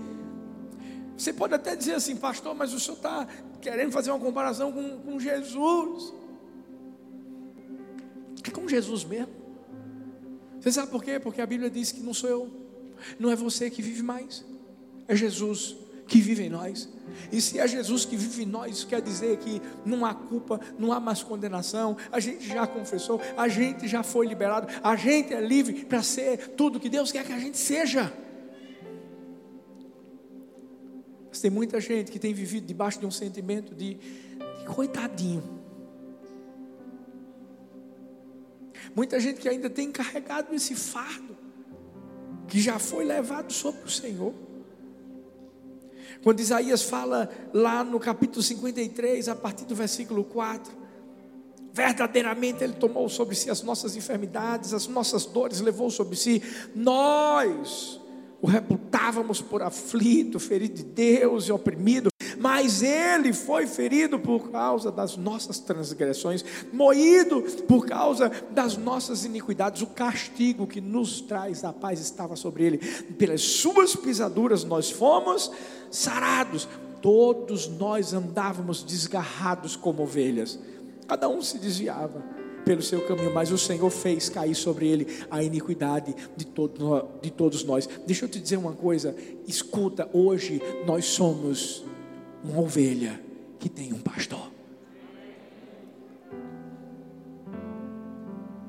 Você 1.17 1.33
pode 1.33 1.55
até 1.55 1.77
dizer 1.77 1.95
assim, 1.95 2.17
pastor, 2.17 2.55
mas 2.55 2.73
o 2.73 2.81
senhor 2.81 2.97
está 2.97 3.27
querendo 3.61 3.93
fazer 3.93 4.11
uma 4.11 4.21
comparação 4.21 4.73
com, 4.73 4.99
com 5.01 5.21
Jesus. 5.21 6.13
É 8.45 8.51
com 8.51 8.69
Jesus 8.69 9.05
mesmo. 9.05 9.33
Você 10.61 10.73
sabe 10.73 10.91
por 10.91 11.03
quê? 11.03 11.21
Porque 11.21 11.41
a 11.41 11.47
Bíblia 11.47 11.71
diz 11.71 11.93
que 11.93 12.01
não 12.01 12.13
sou 12.13 12.29
eu 12.29 12.58
não 13.19 13.31
é 13.31 13.37
você 13.37 13.71
que 13.71 13.83
vive 13.83 14.03
mais, 14.03 14.45
é 15.07 15.15
Jesus 15.17 15.77
que 16.09 16.21
vive 16.21 16.45
em 16.45 16.49
nós. 16.49 16.89
E 17.31 17.41
se 17.41 17.59
é 17.59 17.69
Jesus 17.69 18.05
que 18.05 18.17
vive 18.17 18.43
em 18.43 18.47
nós, 18.47 18.83
quer 18.83 19.01
dizer 19.01 19.37
que 19.39 19.61
não 19.85 20.05
há 20.05 20.15
culpa, 20.15 20.59
não 20.79 20.93
há 20.93 20.99
mais 20.99 21.23
condenação, 21.23 21.97
a 22.11 22.19
gente 22.19 22.47
já 22.47 22.67
confessou, 22.67 23.21
a 23.37 23.47
gente 23.47 23.87
já 23.87 24.03
foi 24.03 24.27
liberado, 24.27 24.67
a 24.83 24.97
gente 24.97 25.35
é 25.35 25.41
livre 25.41 25.85
para 25.85 26.03
ser 26.03 26.55
tudo 26.57 26.81
que 26.81 26.89
Deus 26.89 27.13
quer 27.13 27.25
que 27.25 27.33
a 27.33 27.39
gente 27.39 27.59
seja. 27.59 28.13
Mas 31.29 31.41
tem 31.41 31.51
muita 31.51 31.79
gente 31.81 32.11
que 32.11 32.19
tem 32.19 32.33
vivido 32.33 32.67
debaixo 32.67 32.99
de 32.99 33.07
um 33.07 33.11
sentimento 33.11 33.75
de, 33.75 33.95
de 33.95 34.67
coitadinho. 34.67 35.59
Muita 38.97 39.21
gente 39.21 39.41
que 39.41 39.49
ainda 39.49 39.69
tem 39.69 39.93
carregado 39.93 40.55
esse 40.55 40.75
fardo 40.75 41.37
que 42.49 42.61
já 42.61 42.79
foi 42.79 43.05
levado 43.05 43.53
sobre 43.53 43.85
o 43.85 43.91
Senhor. 43.91 44.33
Quando 46.23 46.41
Isaías 46.41 46.83
fala 46.83 47.31
lá 47.53 47.85
no 47.85 48.01
capítulo 48.01 48.43
53, 48.43 49.29
a 49.29 49.37
partir 49.37 49.65
do 49.65 49.75
versículo 49.75 50.25
4, 50.25 50.73
verdadeiramente 51.73 52.65
Ele 52.65 52.73
tomou 52.73 53.09
sobre 53.09 53.37
si 53.37 53.51
as 53.51 53.63
nossas 53.63 53.95
enfermidades, 53.95 54.75
as 54.75 54.89
nossas 54.89 55.25
dores, 55.27 55.61
levou 55.61 55.91
sobre 55.91 56.17
si, 56.17 56.43
nós 56.75 58.01
o 58.41 58.47
reputávamos 58.47 59.41
por 59.41 59.63
aflito, 59.63 60.39
ferido 60.39 60.75
de 60.75 60.85
Deus 60.85 61.45
e 61.45 61.53
oprimido, 61.53 62.09
mas 62.39 62.83
ele 62.83 63.33
foi 63.33 63.67
ferido 63.67 64.19
por 64.19 64.51
causa 64.51 64.91
das 64.91 65.17
nossas 65.17 65.59
transgressões, 65.59 66.45
moído 66.73 67.43
por 67.67 67.87
causa 67.87 68.31
das 68.51 68.77
nossas 68.77 69.25
iniquidades. 69.25 69.83
O 69.83 69.87
castigo 69.87 70.67
que 70.67 70.81
nos 70.81 71.21
traz 71.21 71.65
a 71.65 71.73
paz 71.73 72.01
estava 72.01 72.37
sobre 72.37 72.65
ele, 72.65 72.79
pelas 73.19 73.43
suas 73.43 73.95
pisaduras 73.95 74.65
nós 74.65 74.91
fomos 74.91 75.51
sarados. 75.91 76.69
Todos 77.01 77.69
nós 77.69 78.13
andávamos 78.13 78.83
desgarrados 78.83 79.77
como 79.77 80.03
ovelhas, 80.03 80.59
cada 81.07 81.29
um 81.29 81.41
se 81.41 81.59
desviava 81.59 82.25
pelo 82.65 82.83
seu 82.83 83.01
caminho, 83.07 83.33
mas 83.33 83.51
o 83.51 83.57
Senhor 83.57 83.89
fez 83.89 84.29
cair 84.29 84.55
sobre 84.55 84.87
ele 84.87 85.07
a 85.31 85.43
iniquidade 85.43 86.15
de, 86.37 86.45
todo, 86.45 87.03
de 87.23 87.31
todos 87.31 87.65
nós. 87.65 87.89
Deixa 88.07 88.27
eu 88.27 88.29
te 88.29 88.39
dizer 88.39 88.59
uma 88.59 88.73
coisa: 88.73 89.17
escuta, 89.47 90.07
hoje 90.13 90.61
nós 90.85 91.07
somos 91.07 91.83
uma 92.45 92.61
ovelha 92.61 93.21
que 93.59 93.69
tem 93.69 93.93
um 93.93 94.01
pastor. 94.01 94.51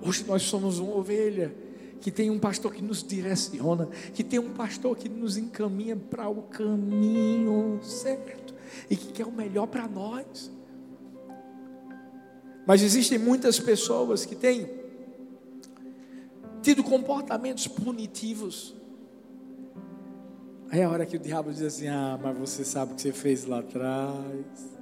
Hoje 0.01 0.23
nós 0.25 0.43
somos 0.43 0.79
uma 0.79 0.95
ovelha 0.95 1.53
que 2.01 2.09
tem 2.09 2.31
um 2.31 2.39
pastor 2.39 2.73
que 2.73 2.81
nos 2.81 3.03
direciona, 3.03 3.87
que 4.13 4.23
tem 4.23 4.39
um 4.39 4.53
pastor 4.53 4.97
que 4.97 5.09
nos 5.09 5.37
encaminha 5.37 5.95
para 5.95 6.29
o 6.29 6.43
caminho 6.43 7.79
certo 7.83 8.55
e 8.89 8.95
que 8.95 9.11
quer 9.11 9.25
o 9.25 9.31
melhor 9.31 9.67
para 9.67 9.87
nós. 9.87 10.51
Mas 12.65 12.81
existem 12.81 13.17
muitas 13.17 13.59
pessoas 13.59 14.25
que 14.25 14.35
têm 14.35 14.69
tido 16.61 16.83
comportamentos 16.83 17.67
punitivos. 17.67 18.75
Aí 20.71 20.81
é 20.81 20.83
a 20.83 20.89
hora 20.89 21.05
que 21.05 21.15
o 21.15 21.19
diabo 21.19 21.51
diz 21.51 21.63
assim: 21.63 21.87
Ah, 21.87 22.19
mas 22.21 22.37
você 22.37 22.63
sabe 22.63 22.93
o 22.93 22.95
que 22.95 23.01
você 23.01 23.11
fez 23.11 23.45
lá 23.45 23.59
atrás. 23.59 24.79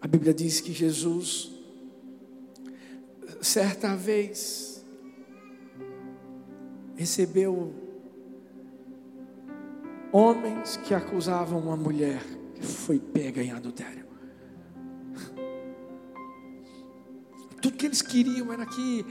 A 0.00 0.06
Bíblia 0.08 0.32
diz 0.32 0.60
que 0.60 0.72
Jesus, 0.72 1.52
certa 3.40 3.94
vez, 3.94 4.84
recebeu 6.96 7.74
homens 10.10 10.76
que 10.78 10.94
acusavam 10.94 11.58
uma 11.58 11.76
mulher 11.76 12.22
que 12.54 12.62
foi 12.62 12.98
pega 12.98 13.42
em 13.42 13.52
adultério. 13.52 14.06
Tudo 17.60 17.76
que 17.76 17.86
eles 17.86 18.02
queriam 18.02 18.52
era 18.52 18.66
que 18.66 19.06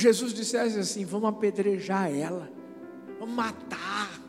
Jesus 0.00 0.32
dissesse 0.32 0.78
assim: 0.78 1.04
vamos 1.04 1.28
apedrejar 1.28 2.10
ela, 2.10 2.50
vamos 3.18 3.34
matar. 3.34 4.20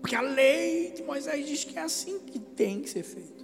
Porque 0.00 0.14
a 0.14 0.20
lei 0.20 0.92
de 0.92 1.02
Moisés 1.02 1.46
diz 1.46 1.64
que 1.64 1.78
é 1.78 1.82
assim 1.82 2.18
que 2.20 2.38
tem 2.38 2.82
que 2.82 2.90
ser 2.90 3.02
feito. 3.02 3.42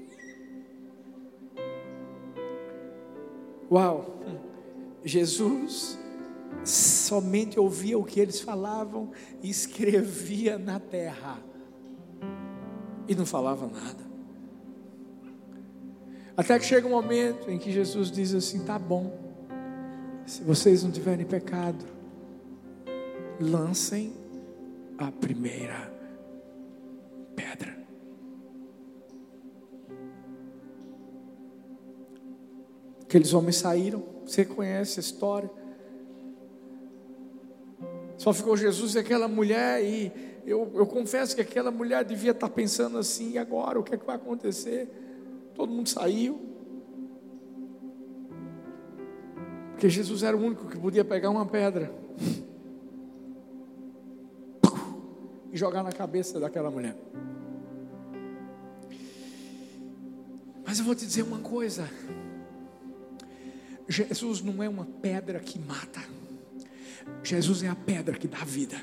Uau! 3.70 4.20
Jesus 5.02 5.98
somente 6.62 7.58
ouvia 7.58 7.98
o 7.98 8.04
que 8.04 8.20
eles 8.20 8.40
falavam 8.40 9.10
e 9.42 9.48
escrevia 9.48 10.58
na 10.58 10.78
terra. 10.78 11.42
E 13.08 13.14
não 13.14 13.24
falava 13.24 13.66
nada. 13.66 14.10
Até 16.36 16.58
que 16.58 16.66
chega 16.66 16.86
um 16.86 16.90
momento 16.90 17.50
em 17.50 17.58
que 17.58 17.72
Jesus 17.72 18.10
diz 18.10 18.34
assim: 18.34 18.66
tá 18.66 18.78
bom, 18.78 19.29
se 20.30 20.44
vocês 20.44 20.84
não 20.84 20.92
tiverem 20.92 21.26
pecado, 21.26 21.84
lancem 23.40 24.12
a 24.96 25.10
primeira 25.10 25.92
pedra. 27.34 27.76
Aqueles 33.02 33.34
homens 33.34 33.56
saíram, 33.56 34.04
você 34.24 34.44
conhece 34.44 35.00
a 35.00 35.02
história. 35.02 35.50
Só 38.16 38.32
ficou 38.32 38.56
Jesus 38.56 38.94
e 38.94 39.00
aquela 39.00 39.26
mulher, 39.26 39.82
e 39.82 40.12
eu, 40.46 40.70
eu 40.76 40.86
confesso 40.86 41.34
que 41.34 41.42
aquela 41.42 41.72
mulher 41.72 42.04
devia 42.04 42.30
estar 42.30 42.50
pensando 42.50 42.98
assim: 42.98 43.32
e 43.32 43.38
agora? 43.38 43.80
O 43.80 43.82
que 43.82 43.96
é 43.96 43.98
que 43.98 44.06
vai 44.06 44.14
acontecer? 44.14 44.88
Todo 45.56 45.72
mundo 45.72 45.88
saiu. 45.88 46.49
Porque 49.80 49.88
Jesus 49.88 50.22
era 50.22 50.36
o 50.36 50.40
único 50.44 50.68
que 50.68 50.78
podia 50.78 51.02
pegar 51.02 51.30
uma 51.30 51.46
pedra 51.46 51.90
e 55.50 55.56
jogar 55.56 55.82
na 55.82 55.90
cabeça 55.90 56.38
daquela 56.38 56.70
mulher. 56.70 56.94
Mas 60.66 60.78
eu 60.78 60.84
vou 60.84 60.94
te 60.94 61.06
dizer 61.06 61.22
uma 61.22 61.38
coisa: 61.38 61.90
Jesus 63.88 64.42
não 64.42 64.62
é 64.62 64.68
uma 64.68 64.84
pedra 64.84 65.40
que 65.40 65.58
mata, 65.58 66.02
Jesus 67.22 67.62
é 67.62 67.68
a 67.68 67.74
pedra 67.74 68.18
que 68.18 68.28
dá 68.28 68.44
vida. 68.44 68.76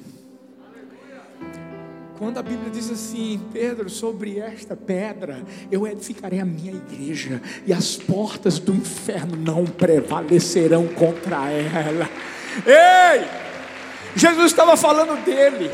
Quando 2.17 2.39
a 2.39 2.43
Bíblia 2.43 2.71
diz 2.71 2.89
assim, 2.89 3.39
Pedro, 3.53 3.89
sobre 3.89 4.39
esta 4.39 4.75
pedra 4.75 5.43
eu 5.71 5.85
edificarei 5.85 6.39
a 6.39 6.45
minha 6.45 6.73
igreja, 6.73 7.41
e 7.65 7.71
as 7.71 7.95
portas 7.95 8.57
do 8.57 8.73
inferno 8.73 9.35
não 9.35 9.65
prevalecerão 9.65 10.87
contra 10.87 11.49
ela. 11.51 12.09
Ei! 12.65 13.23
Jesus 14.15 14.47
estava 14.47 14.75
falando 14.75 15.23
dele. 15.23 15.69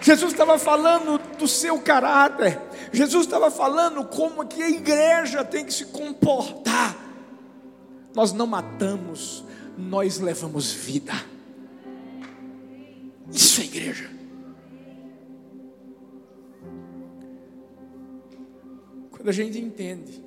Jesus 0.00 0.32
estava 0.32 0.58
falando 0.58 1.18
do 1.38 1.48
seu 1.48 1.80
caráter. 1.80 2.60
Jesus 2.92 3.24
estava 3.24 3.50
falando 3.50 4.04
como 4.04 4.46
que 4.46 4.62
a 4.62 4.70
igreja 4.70 5.44
tem 5.44 5.64
que 5.64 5.74
se 5.74 5.86
comportar. 5.86 6.96
Nós 8.14 8.32
não 8.32 8.46
matamos, 8.46 9.44
nós 9.76 10.20
levamos 10.20 10.72
vida. 10.72 11.14
Isso 13.32 13.60
é 13.60 13.64
igreja. 13.64 14.13
Quando 19.24 19.30
a 19.30 19.42
gente 19.42 19.58
entende 19.58 20.22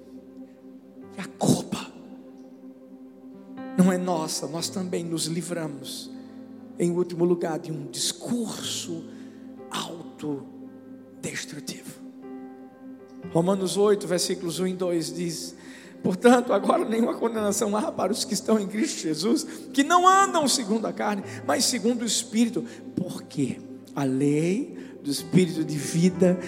que 1.14 1.22
a 1.22 1.28
culpa 1.38 1.86
não 3.78 3.94
é 3.94 3.98
nossa, 3.98 4.48
nós 4.48 4.70
também 4.70 5.04
nos 5.04 5.28
livramos, 5.28 6.10
em 6.80 6.90
último 6.90 7.24
lugar, 7.24 7.60
de 7.60 7.72
um 7.72 7.86
discurso 7.92 9.04
autodestrutivo. 9.70 12.02
Romanos 13.32 13.78
8, 13.78 14.08
versículos 14.08 14.60
1 14.60 14.66
e 14.66 14.74
2 14.74 15.14
diz: 15.14 15.56
Portanto, 16.02 16.52
agora 16.52 16.84
nenhuma 16.84 17.14
condenação 17.14 17.78
há 17.78 17.92
para 17.92 18.12
os 18.12 18.26
que 18.26 18.34
estão 18.34 18.60
em 18.60 18.66
Cristo 18.66 19.02
Jesus, 19.02 19.46
que 19.72 19.84
não 19.84 20.08
andam 20.08 20.48
segundo 20.48 20.88
a 20.88 20.94
carne, 20.94 21.22
mas 21.46 21.66
segundo 21.66 22.02
o 22.02 22.06
Espírito, 22.06 22.66
porque 22.96 23.60
a 23.96 24.04
lei 24.04 24.76
do 25.04 25.12
Espírito 25.12 25.64
de 25.64 25.78
vida 25.78 26.40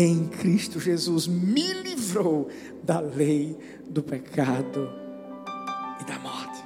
em 0.00 0.28
Cristo 0.28 0.78
Jesus 0.78 1.26
me 1.26 1.72
livrou 1.72 2.48
da 2.84 3.00
lei 3.00 3.58
do 3.90 4.00
pecado 4.00 4.88
e 6.00 6.04
da 6.04 6.16
morte. 6.20 6.62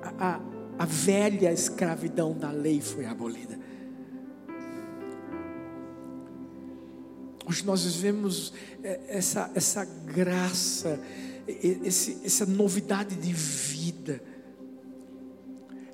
A, 0.00 0.36
a, 0.36 0.40
a 0.78 0.84
velha 0.84 1.52
escravidão 1.52 2.38
da 2.38 2.52
lei 2.52 2.80
foi 2.80 3.04
abolida. 3.04 3.58
Hoje 7.44 7.66
nós 7.66 7.84
vivemos 7.84 8.52
é, 8.84 9.00
essa, 9.08 9.50
essa 9.56 9.84
graça, 9.84 11.00
esse, 11.48 12.20
essa 12.24 12.46
novidade 12.46 13.16
de 13.16 13.32
vida, 13.32 14.22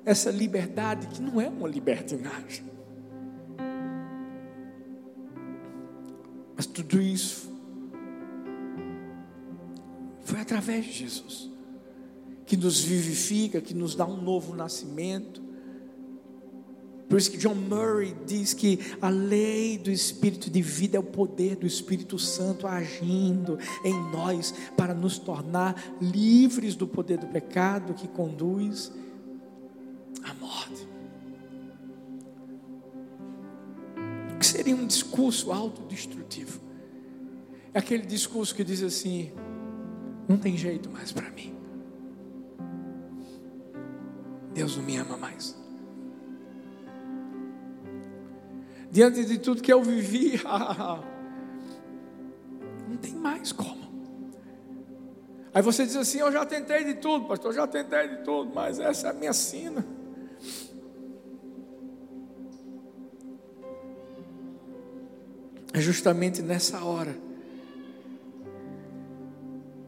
essa 0.05 0.29
liberdade 0.29 1.07
que 1.07 1.19
não 1.19 1.41
é 1.41 1.49
uma 1.49 1.67
libertinagem. 1.67 2.74
Mas 6.55 6.65
tudo 6.65 7.01
isso 7.01 7.49
foi 10.23 10.39
através 10.39 10.85
de 10.85 10.91
Jesus, 10.91 11.49
que 12.45 12.57
nos 12.57 12.81
vivifica, 12.81 13.61
que 13.61 13.73
nos 13.73 13.95
dá 13.95 14.05
um 14.05 14.21
novo 14.21 14.55
nascimento, 14.55 15.45
por 17.07 17.19
isso 17.19 17.31
que 17.31 17.37
John 17.37 17.55
Murray 17.55 18.15
diz 18.25 18.53
que 18.53 18.79
a 18.99 19.09
lei 19.09 19.77
do 19.77 19.91
Espírito 19.91 20.49
de 20.49 20.61
vida 20.61 20.97
é 20.97 20.99
o 20.99 21.03
poder 21.03 21.55
do 21.55 21.67
Espírito 21.67 22.17
Santo 22.17 22.65
agindo 22.65 23.59
em 23.83 23.93
nós 24.11 24.53
para 24.75 24.93
nos 24.93 25.19
tornar 25.19 25.95
livres 26.01 26.75
do 26.75 26.87
poder 26.87 27.17
do 27.19 27.27
pecado 27.27 27.93
que 27.93 28.07
conduz 28.07 28.91
seria 34.65 34.75
um 34.75 34.87
discurso 34.87 35.51
autodestrutivo? 35.51 36.59
É 37.73 37.79
aquele 37.79 38.05
discurso 38.05 38.55
que 38.55 38.63
diz 38.63 38.81
assim: 38.81 39.31
não 40.27 40.37
tem 40.37 40.57
jeito 40.57 40.89
mais 40.89 41.11
para 41.11 41.29
mim. 41.29 41.55
Deus 44.53 44.75
não 44.75 44.83
me 44.83 44.97
ama 44.97 45.17
mais. 45.17 45.55
diante 48.95 49.25
de 49.25 49.37
tudo 49.37 49.61
que 49.61 49.73
eu 49.73 49.83
vivi, 49.83 50.39
não 52.87 52.95
tem 52.95 53.13
mais 53.13 53.51
como. 53.51 53.83
Aí 55.53 55.61
você 55.61 55.85
diz 55.85 55.97
assim: 55.97 56.19
Eu 56.19 56.31
já 56.31 56.45
tentei 56.45 56.85
de 56.85 56.93
tudo, 56.95 57.27
pastor, 57.27 57.51
eu 57.51 57.55
já 57.55 57.67
tentei 57.67 58.07
de 58.07 58.23
tudo, 58.23 58.53
mas 58.55 58.79
essa 58.79 59.07
é 59.07 59.09
a 59.09 59.13
minha 59.13 59.33
sina. 59.33 59.85
Justamente 65.79 66.41
nessa 66.41 66.83
hora 66.83 67.15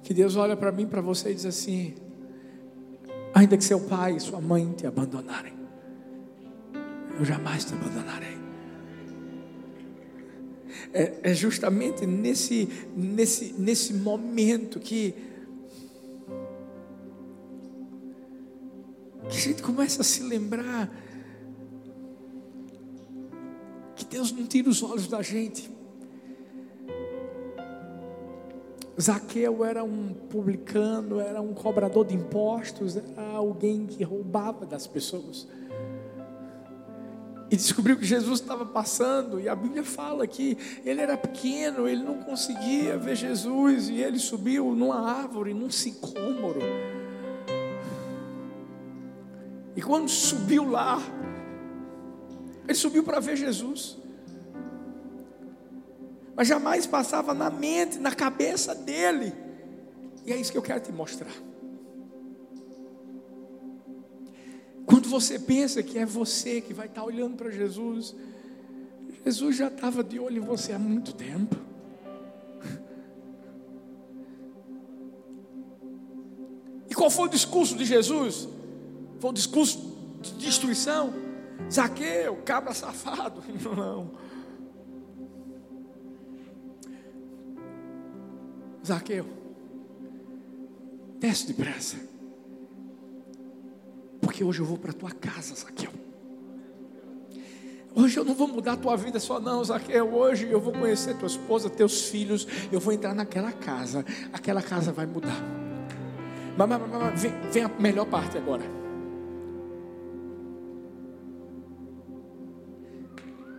que 0.03 0.13
Deus 0.13 0.35
olha 0.35 0.55
para 0.55 0.71
mim, 0.71 0.87
para 0.87 1.01
você 1.01 1.31
e 1.31 1.35
diz 1.35 1.45
assim: 1.45 1.93
ainda 3.33 3.57
que 3.57 3.63
seu 3.63 3.79
pai 3.81 4.15
e 4.15 4.19
sua 4.19 4.41
mãe 4.41 4.71
te 4.73 4.87
abandonarem, 4.87 5.53
eu 7.17 7.25
jamais 7.25 7.65
te 7.65 7.73
abandonarei. 7.73 8.37
é, 10.93 11.19
é 11.23 11.33
justamente 11.33 12.05
nesse, 12.05 12.67
nesse, 12.95 13.53
nesse 13.53 13.93
momento 13.93 14.79
que, 14.79 15.13
que 19.29 19.37
a 19.37 19.41
gente 19.41 19.61
começa 19.61 20.01
a 20.01 20.05
se 20.05 20.23
lembrar 20.23 20.91
que 23.95 24.05
Deus 24.05 24.31
não 24.31 24.45
tira 24.45 24.69
os 24.69 24.81
olhos 24.83 25.07
da 25.07 25.21
gente. 25.21 25.76
Zaqueu 28.99 29.63
era 29.63 29.83
um 29.83 30.13
publicano, 30.13 31.19
era 31.19 31.39
um 31.39 31.53
cobrador 31.53 32.05
de 32.05 32.15
impostos, 32.15 32.97
era 32.97 33.35
alguém 33.35 33.85
que 33.85 34.03
roubava 34.03 34.65
das 34.65 34.87
pessoas. 34.87 35.47
E 37.49 37.55
descobriu 37.55 37.95
que 37.95 38.05
Jesus 38.05 38.41
estava 38.41 38.65
passando, 38.65 39.39
e 39.39 39.47
a 39.47 39.55
Bíblia 39.55 39.83
fala 39.83 40.25
que 40.25 40.57
ele 40.83 40.99
era 40.99 41.15
pequeno, 41.15 41.87
ele 41.87 42.03
não 42.03 42.17
conseguia 42.17 42.97
ver 42.97 43.15
Jesus, 43.15 43.87
e 43.87 44.01
ele 44.01 44.17
subiu 44.17 44.73
numa 44.75 44.99
árvore, 44.99 45.53
num 45.53 45.69
sicômoro. 45.69 46.59
E 49.75 49.81
quando 49.81 50.09
subiu 50.09 50.69
lá, 50.69 50.99
ele 52.67 52.75
subiu 52.75 53.03
para 53.03 53.19
ver 53.19 53.37
Jesus 53.37 54.06
mas 56.37 56.47
jamais 56.47 56.85
passava 56.85 57.33
na 57.33 57.49
mente, 57.49 57.97
na 57.97 58.13
cabeça 58.13 58.75
dele. 58.75 59.33
E 60.23 60.31
é 60.31 60.37
isso 60.37 60.51
que 60.51 60.57
eu 60.57 60.61
quero 60.61 60.79
te 60.79 60.91
mostrar. 60.91 61.33
Quando 64.85 65.09
você 65.09 65.39
pensa 65.39 65.81
que 65.81 65.97
é 65.97 66.05
você 66.05 66.61
que 66.61 66.75
vai 66.75 66.85
estar 66.85 67.03
olhando 67.03 67.35
para 67.35 67.49
Jesus, 67.49 68.15
Jesus 69.25 69.55
já 69.55 69.67
estava 69.67 70.03
de 70.03 70.19
olho 70.19 70.37
em 70.37 70.45
você 70.45 70.73
há 70.73 70.79
muito 70.79 71.11
tempo. 71.15 71.55
E 76.87 76.93
qual 76.93 77.09
foi 77.09 77.25
o 77.25 77.31
discurso 77.31 77.75
de 77.75 77.83
Jesus? 77.83 78.47
Foi 79.19 79.31
um 79.31 79.33
discurso 79.33 79.91
de 80.21 80.33
destruição? 80.33 81.11
Zaqueu, 81.71 82.37
cabra 82.45 82.75
safado. 82.75 83.43
Não. 83.75 84.26
Zaqueu, 88.87 89.25
desce 91.19 91.47
depressa. 91.47 91.97
Porque 94.21 94.43
hoje 94.43 94.61
eu 94.61 94.65
vou 94.65 94.77
para 94.77 94.91
a 94.91 94.93
tua 94.93 95.11
casa, 95.11 95.53
Zaqueu. 95.55 95.91
Hoje 97.93 98.17
eu 98.17 98.23
não 98.23 98.33
vou 98.33 98.47
mudar 98.47 98.73
a 98.73 98.77
tua 98.77 98.95
vida 98.95 99.19
só 99.19 99.39
não, 99.39 99.61
Zaqueu. 99.63 100.13
Hoje 100.13 100.47
eu 100.49 100.61
vou 100.61 100.71
conhecer 100.71 101.17
tua 101.17 101.27
esposa, 101.27 101.69
teus 101.69 102.03
filhos. 102.03 102.47
Eu 102.71 102.79
vou 102.79 102.93
entrar 102.93 103.13
naquela 103.13 103.51
casa. 103.51 104.05
Aquela 104.31 104.61
casa 104.61 104.93
vai 104.93 105.05
mudar. 105.05 105.41
Mas, 106.55 106.69
mas, 106.69 106.81
mas 106.89 107.21
vem, 107.21 107.31
vem 107.51 107.63
a 107.63 107.69
melhor 107.79 108.05
parte 108.05 108.37
agora. 108.37 108.63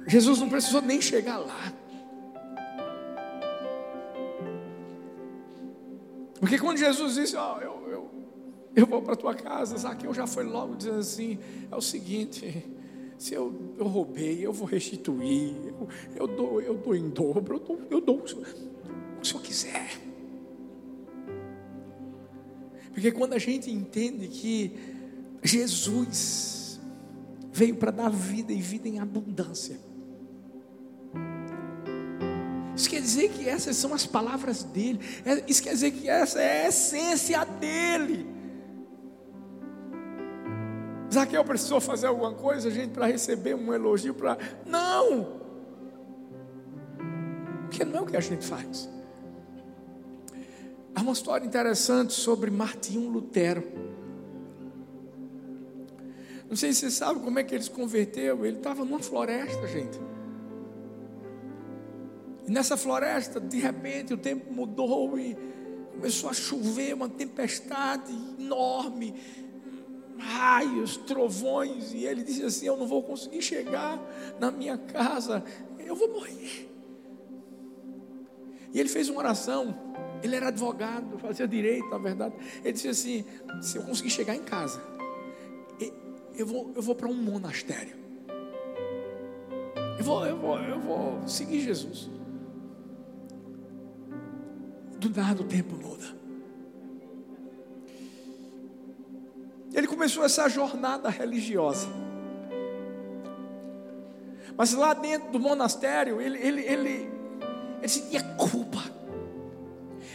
Jesus 0.07 0.39
não 0.41 0.49
precisou 0.49 0.81
nem 0.81 1.03
chegar 1.03 1.37
lá. 1.37 1.73
Porque 6.41 6.59
quando 6.59 6.79
Jesus 6.79 7.15
disse, 7.15 7.37
oh, 7.37 7.61
eu, 7.61 7.89
eu, 7.91 8.11
eu 8.77 8.87
vou 8.87 9.03
para 9.03 9.15
a 9.15 9.17
tua 9.17 9.35
casa, 9.35 9.77
Zaqueu 9.77 10.15
já 10.15 10.27
foi 10.27 10.45
logo 10.45 10.77
dizendo 10.77 10.99
assim: 10.99 11.39
é 11.71 11.77
o 11.77 11.81
seguinte, 11.81 12.65
se 13.19 13.35
eu, 13.35 13.75
eu 13.77 13.87
roubei, 13.87 14.45
eu 14.45 14.53
vou 14.53 14.67
restituir, 14.67 15.57
eu, 15.67 15.89
eu, 16.15 16.27
dou, 16.27 16.61
eu 16.61 16.75
dou 16.75 16.95
em 16.95 17.09
dobro, 17.09 17.57
eu 17.57 17.61
dou, 17.61 17.81
eu 17.91 18.01
dou 18.01 18.17
o 18.19 18.23
que 18.23 18.35
o 18.35 19.25
senhor 19.25 19.43
quiser. 19.43 20.09
Porque 22.93 23.11
quando 23.13 23.33
a 23.33 23.39
gente 23.39 23.71
entende 23.71 24.29
que 24.29 24.73
Jesus 25.43 26.81
veio 27.53 27.77
para 27.77 27.91
dar 27.91 28.11
vida 28.11 28.53
e 28.53 28.61
vida 28.61 28.89
em 28.89 28.99
abundância, 28.99 29.79
isso 32.79 32.89
quer 32.89 33.01
dizer 33.01 33.31
que 33.31 33.49
essas 33.49 33.77
são 33.77 33.93
as 33.93 34.07
palavras 34.07 34.63
dele. 34.63 35.01
É, 35.25 35.43
isso 35.49 35.61
quer 35.61 35.71
dizer 35.71 35.91
que 35.91 36.09
essa 36.09 36.41
é 36.41 36.65
a 36.65 36.69
essência 36.69 37.45
dele. 37.45 38.25
Zaqueu 41.13 41.45
precisou 41.45 41.81
fazer 41.81 42.07
alguma 42.07 42.33
coisa, 42.35 42.71
gente, 42.71 42.93
para 42.93 43.07
receber 43.07 43.55
um 43.55 43.75
elogio 43.75 44.15
para. 44.15 44.39
Não! 44.65 45.41
Porque 47.63 47.85
não 47.85 47.99
é 47.99 48.01
o 48.03 48.07
que 48.07 48.17
a 48.17 48.21
gente 48.21 48.47
faz. 48.47 48.89
Há 50.95 51.01
uma 51.01 51.13
história 51.13 51.45
interessante 51.45 52.13
sobre 52.13 52.49
Martinho 52.49 53.11
Lutero. 53.11 53.65
Não 56.49 56.57
sei 56.57 56.73
se 56.73 56.81
você 56.81 56.91
sabe 56.93 57.19
como 57.21 57.41
é 57.41 57.43
que 57.43 57.57
ele 57.57 57.65
se 57.65 57.71
converteu. 57.71 58.47
Ele 58.47 58.59
estava 58.59 58.85
numa 58.85 59.01
floresta, 59.01 59.67
gente. 59.67 59.99
E 62.49 62.51
nessa 62.51 62.79
floresta, 62.79 63.39
de 63.39 63.59
repente, 63.59 64.15
o 64.15 64.17
tempo 64.17 64.51
mudou 64.51 65.19
e 65.19 65.37
começou 65.93 66.31
a 66.31 66.33
chover, 66.33 66.95
uma 66.95 67.07
tempestade 67.07 68.11
enorme, 68.39 69.15
raios, 70.17 70.97
trovões, 70.97 71.93
e 71.93 72.07
ele 72.07 72.23
disse 72.23 72.43
assim: 72.43 72.67
Eu 72.67 72.79
não 72.79 72.87
vou 72.87 73.03
conseguir 73.03 73.43
chegar 73.43 74.01
na 74.41 74.51
minha 74.51 74.79
casa, 74.79 75.45
eu 75.79 75.95
vou 75.95 76.09
morrer. 76.09 76.71
E 78.73 78.81
ele 78.81 78.89
fez 78.89 79.11
uma 79.11 79.19
oração. 79.19 79.87
Ele 80.23 80.35
era 80.35 80.49
advogado, 80.49 81.19
fazia 81.19 81.47
direito, 81.47 81.89
na 81.91 81.99
verdade. 81.99 82.35
Ele 82.65 82.73
disse 82.73 82.89
assim: 82.89 83.27
Se 83.61 83.77
eu 83.77 83.83
conseguir 83.83 84.09
chegar 84.09 84.35
em 84.35 84.43
casa, 84.43 84.83
eu 86.35 86.47
vou, 86.47 86.73
eu 86.75 86.81
vou 86.81 86.95
para 86.95 87.09
um 87.09 87.15
monastério. 87.15 87.99
Eu 89.99 90.05
vou, 90.05 90.25
eu 90.25 90.39
vou, 90.39 90.59
eu 90.59 90.81
vou 90.81 91.29
seguir 91.29 91.61
Jesus 91.61 92.18
do 94.99 95.11
nada 95.11 95.43
o 95.43 95.45
tempo 95.45 95.75
muda. 95.75 96.07
Ele 99.73 99.87
começou 99.87 100.25
essa 100.25 100.49
jornada 100.49 101.09
religiosa. 101.09 101.89
Mas 104.57 104.73
lá 104.73 104.93
dentro 104.93 105.31
do 105.31 105.39
monastério, 105.39 106.21
ele, 106.21 106.39
ele, 106.39 106.63
ele, 106.63 107.11
ele 107.79 107.89
sentia 107.89 108.23
culpa. 108.37 108.83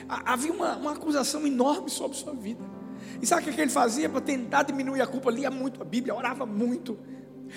Havia 0.07 0.51
uma, 0.51 0.75
uma 0.75 0.91
acusação 0.91 1.47
enorme 1.47 1.89
sobre 1.89 2.17
sua 2.17 2.33
vida. 2.33 2.63
E 3.21 3.25
sabe 3.25 3.49
o 3.49 3.53
que 3.53 3.61
ele 3.61 3.71
fazia 3.71 4.09
para 4.09 4.19
tentar 4.19 4.63
diminuir 4.63 5.01
a 5.01 5.07
culpa? 5.07 5.31
Lia 5.31 5.49
muito 5.49 5.81
a 5.81 5.85
Bíblia, 5.85 6.13
orava 6.13 6.45
muito. 6.45 6.99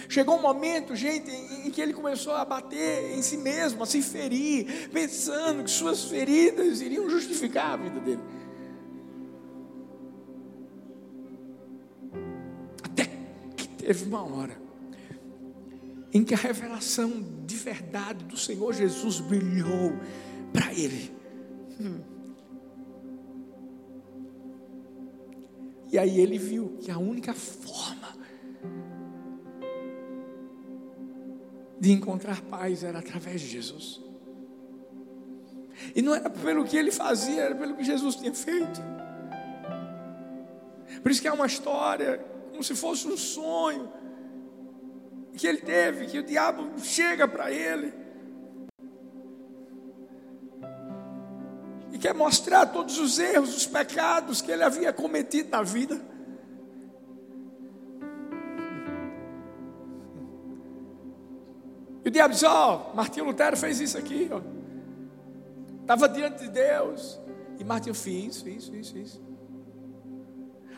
Chegou 0.08 0.36
um 0.36 0.42
momento, 0.42 0.94
gente, 0.94 1.30
em 1.30 1.70
que 1.70 1.80
ele 1.80 1.92
começou 1.92 2.34
a 2.34 2.44
bater 2.44 3.16
em 3.16 3.22
si 3.22 3.36
mesmo, 3.36 3.82
a 3.82 3.86
se 3.86 4.02
ferir, 4.02 4.88
pensando 4.90 5.64
que 5.64 5.70
suas 5.70 6.04
feridas 6.04 6.80
iriam 6.80 7.08
justificar 7.08 7.72
a 7.72 7.76
vida 7.76 8.00
dele. 8.00 8.22
Até 12.82 13.10
que 13.56 13.68
teve 13.68 14.04
uma 14.04 14.22
hora 14.22 14.66
em 16.12 16.24
que 16.24 16.34
a 16.34 16.38
revelação 16.38 17.24
de 17.44 17.56
verdade 17.56 18.24
do 18.24 18.36
Senhor 18.36 18.72
Jesus 18.72 19.20
brilhou 19.20 19.92
para 20.52 20.72
ele. 20.72 21.12
Hum. 21.80 22.00
E 25.92 25.98
aí 25.98 26.20
ele 26.20 26.38
viu 26.38 26.76
que 26.80 26.90
a 26.90 26.98
única 26.98 27.32
forma 27.32 27.85
de 31.78 31.92
encontrar 31.92 32.40
paz 32.42 32.82
era 32.82 32.98
através 32.98 33.40
de 33.40 33.48
Jesus. 33.48 34.00
E 35.94 36.02
não 36.02 36.14
era 36.14 36.30
pelo 36.30 36.64
que 36.64 36.76
ele 36.76 36.90
fazia, 36.90 37.42
era 37.42 37.54
pelo 37.54 37.76
que 37.76 37.84
Jesus 37.84 38.16
tinha 38.16 38.34
feito. 38.34 38.80
Por 41.02 41.10
isso 41.10 41.20
que 41.20 41.28
é 41.28 41.32
uma 41.32 41.46
história, 41.46 42.18
como 42.50 42.64
se 42.64 42.74
fosse 42.74 43.06
um 43.06 43.16
sonho, 43.16 43.92
que 45.36 45.46
ele 45.46 45.58
teve, 45.58 46.06
que 46.06 46.18
o 46.18 46.22
diabo 46.22 46.78
chega 46.80 47.28
para 47.28 47.52
ele. 47.52 47.92
E 51.92 51.98
quer 51.98 52.14
mostrar 52.14 52.66
todos 52.66 52.98
os 52.98 53.18
erros, 53.18 53.54
os 53.54 53.66
pecados 53.66 54.40
que 54.40 54.50
ele 54.50 54.62
havia 54.62 54.92
cometido 54.92 55.50
na 55.50 55.62
vida. 55.62 56.00
E 62.06 62.08
o 62.08 62.12
diabo 62.12 62.32
disse: 62.32 62.46
Ó, 62.46 62.92
oh, 62.92 62.94
Martinho 62.94 63.26
Lutero 63.26 63.56
fez 63.56 63.80
isso 63.80 63.98
aqui, 63.98 64.30
ó. 64.30 64.40
Estava 65.80 66.08
diante 66.08 66.44
de 66.44 66.50
Deus. 66.50 67.20
E 67.58 67.64
Martinho 67.64 67.96
fez 67.96 68.36
isso, 68.36 68.48
isso, 68.48 68.76
isso, 68.76 68.96
isso. 68.96 69.22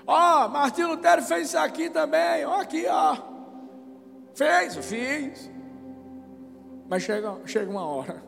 Ó, 0.07 0.47
oh, 0.47 0.49
Martinho 0.49 0.89
Lutero 0.89 1.21
fez 1.21 1.49
isso 1.49 1.59
aqui 1.59 1.91
também, 1.91 2.47
ó, 2.47 2.57
oh, 2.57 2.61
aqui, 2.61 2.87
ó. 2.87 3.17
Fez, 4.35 4.75
fiz. 4.77 5.51
Mas 6.89 7.03
chega, 7.03 7.37
chega 7.45 7.71
uma 7.71 7.85
hora 7.85 8.23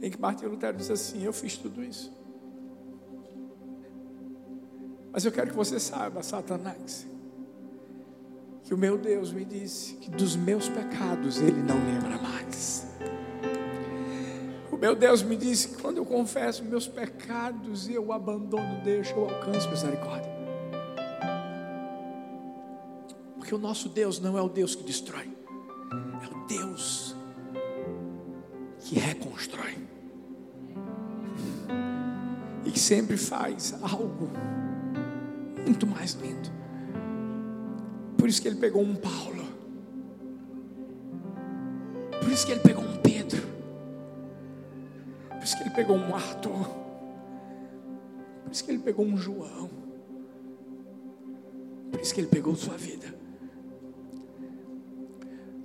em 0.00 0.10
que 0.12 0.20
Martinho 0.20 0.52
Lutero 0.52 0.76
diz 0.76 0.92
assim: 0.92 1.24
Eu 1.24 1.32
fiz 1.32 1.56
tudo 1.56 1.82
isso. 1.82 2.12
Mas 5.10 5.24
eu 5.24 5.32
quero 5.32 5.50
que 5.50 5.56
você 5.56 5.80
saiba, 5.80 6.22
Satanás, 6.22 7.04
que 8.70 8.74
o 8.74 8.78
meu 8.78 8.96
Deus 8.96 9.32
me 9.32 9.44
disse 9.44 9.94
que 9.94 10.08
dos 10.08 10.36
meus 10.36 10.68
pecados 10.68 11.42
ele 11.42 11.60
não 11.60 11.74
lembra 11.74 12.16
mais. 12.18 12.86
O 14.70 14.76
meu 14.76 14.94
Deus 14.94 15.24
me 15.24 15.36
disse 15.36 15.70
que 15.70 15.82
quando 15.82 15.96
eu 15.96 16.06
confesso 16.06 16.64
meus 16.64 16.86
pecados 16.86 17.88
e 17.88 17.94
eu 17.94 18.12
abandono, 18.12 18.80
deixo, 18.84 19.12
eu 19.16 19.28
alcanço 19.28 19.68
misericórdia. 19.68 20.30
Porque 23.34 23.52
o 23.52 23.58
nosso 23.58 23.88
Deus 23.88 24.20
não 24.20 24.38
é 24.38 24.40
o 24.40 24.48
Deus 24.48 24.76
que 24.76 24.84
destrói, 24.84 25.28
é 26.22 26.32
o 26.32 26.46
Deus 26.46 27.16
que 28.78 29.00
reconstrói 29.00 29.76
e 32.64 32.70
que 32.70 32.78
sempre 32.78 33.16
faz 33.16 33.76
algo 33.82 34.30
muito 35.66 35.88
mais 35.88 36.12
lindo. 36.12 36.59
Por 38.30 38.34
isso 38.34 38.42
que 38.42 38.48
ele 38.48 38.60
pegou 38.60 38.80
um 38.80 38.94
Paulo. 38.94 39.44
Por 42.20 42.30
isso 42.30 42.46
que 42.46 42.52
ele 42.52 42.60
pegou 42.60 42.84
um 42.84 42.96
Pedro. 42.98 43.42
Por 45.30 45.42
isso 45.42 45.56
que 45.56 45.62
ele 45.64 45.70
pegou 45.70 45.96
um 45.96 46.14
Arthur. 46.14 46.68
Por 48.44 48.52
isso 48.52 48.62
que 48.62 48.70
ele 48.70 48.78
pegou 48.78 49.04
um 49.04 49.16
João. 49.16 49.68
Por 51.90 52.00
isso 52.00 52.14
que 52.14 52.20
ele 52.20 52.28
pegou 52.28 52.54
sua 52.54 52.76
vida. 52.76 53.12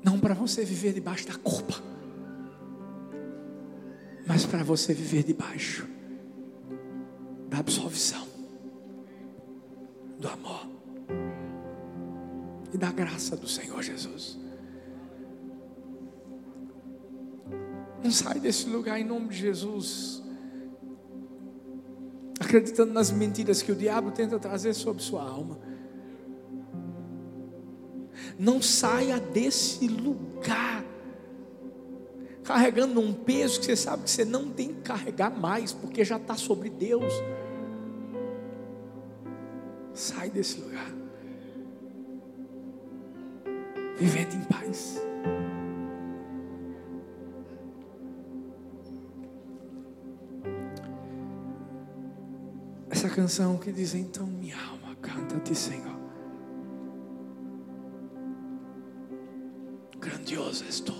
Não 0.03 0.19
para 0.19 0.33
você 0.33 0.65
viver 0.65 0.91
debaixo 0.91 1.27
da 1.27 1.35
culpa, 1.35 1.75
mas 4.25 4.43
para 4.43 4.63
você 4.63 4.91
viver 4.91 5.21
debaixo 5.21 5.87
da 7.47 7.59
absolvição 7.59 8.24
graça 13.05 13.37
do 13.37 13.47
Senhor 13.47 13.83
Jesus. 13.83 14.35
Não 18.03 18.09
sai 18.09 18.39
desse 18.39 18.67
lugar 18.67 18.99
em 18.99 19.03
nome 19.03 19.29
de 19.29 19.37
Jesus, 19.37 20.23
acreditando 22.39 22.91
nas 22.91 23.11
mentiras 23.11 23.61
que 23.61 23.71
o 23.71 23.75
diabo 23.75 24.09
tenta 24.11 24.39
trazer 24.39 24.73
sobre 24.73 25.03
sua 25.03 25.21
alma. 25.21 25.59
Não 28.39 28.59
saia 28.59 29.19
desse 29.19 29.87
lugar 29.87 30.83
carregando 32.43 32.99
um 32.99 33.13
peso 33.13 33.59
que 33.59 33.65
você 33.67 33.75
sabe 33.75 34.03
que 34.03 34.09
você 34.09 34.25
não 34.25 34.49
tem 34.49 34.73
que 34.73 34.81
carregar 34.81 35.29
mais, 35.29 35.71
porque 35.71 36.03
já 36.03 36.17
está 36.17 36.35
sobre 36.35 36.69
Deus. 36.69 37.13
Sai 39.93 40.29
desse 40.29 40.59
lugar. 40.59 41.04
Vivendo 44.05 44.35
em 44.35 44.41
paz. 44.41 45.01
Essa 52.87 53.09
canção 53.09 53.57
que 53.57 53.71
diz: 53.71 53.95
Então 53.95 54.27
minha 54.27 54.57
alma 54.57 54.95
canta-te, 55.01 55.55
Senhor. 55.55 55.99
Grandioso 59.99 60.65
és 60.65 60.79
tu. 60.81 60.93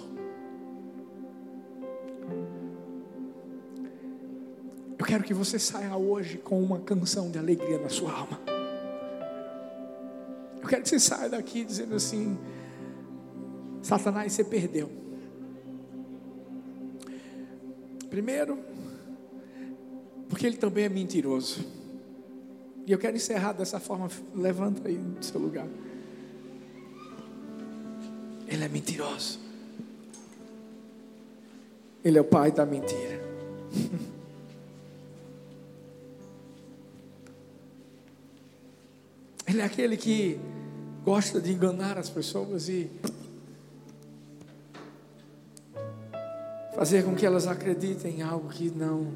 Eu 4.98 5.06
quero 5.06 5.24
que 5.24 5.34
você 5.36 5.60
saia 5.60 5.96
hoje 5.96 6.40
com 6.40 6.60
uma 6.60 6.80
canção 6.80 7.30
de 7.30 7.38
alegria 7.38 7.78
na 7.78 7.90
sua 7.90 8.12
alma. 8.12 8.40
Eu 10.60 10.68
quero 10.68 10.82
que 10.82 10.90
você 10.90 11.00
saia 11.00 11.30
daqui 11.30 11.64
dizendo 11.64 11.94
assim: 11.94 12.36
Satanás, 13.86 14.34
você 14.34 14.44
perdeu. 14.44 14.90
Primeiro, 18.10 18.58
porque 20.28 20.48
ele 20.48 20.58
também 20.58 20.86
é 20.86 20.90
mentiroso. 20.90 21.64
E 22.88 22.92
eu 22.92 22.98
quero 22.98 23.16
encerrar 23.16 23.54
dessa 23.54 23.80
forma. 23.80 24.10
Levanta 24.34 24.88
aí 24.88 24.98
do 24.98 25.24
seu 25.24 25.40
lugar. 25.40 25.68
Ele 28.48 28.64
é 28.64 28.68
mentiroso. 28.68 29.40
Ele 32.04 32.18
é 32.18 32.22
o 32.22 32.26
pai 32.26 32.52
da 32.52 32.66
mentira. 32.66 33.22
Ele 39.48 39.62
é 39.62 39.64
aquele 39.64 39.96
que 39.96 40.40
gosta 41.04 41.40
de 41.40 41.52
enganar 41.52 42.00
as 42.00 42.10
pessoas 42.10 42.68
e 42.68 42.90
fazer 46.76 47.04
com 47.04 47.16
que 47.16 47.26
elas 47.26 47.48
acreditem 47.48 48.18
em 48.18 48.22
algo 48.22 48.50
que 48.50 48.70
não 48.70 49.08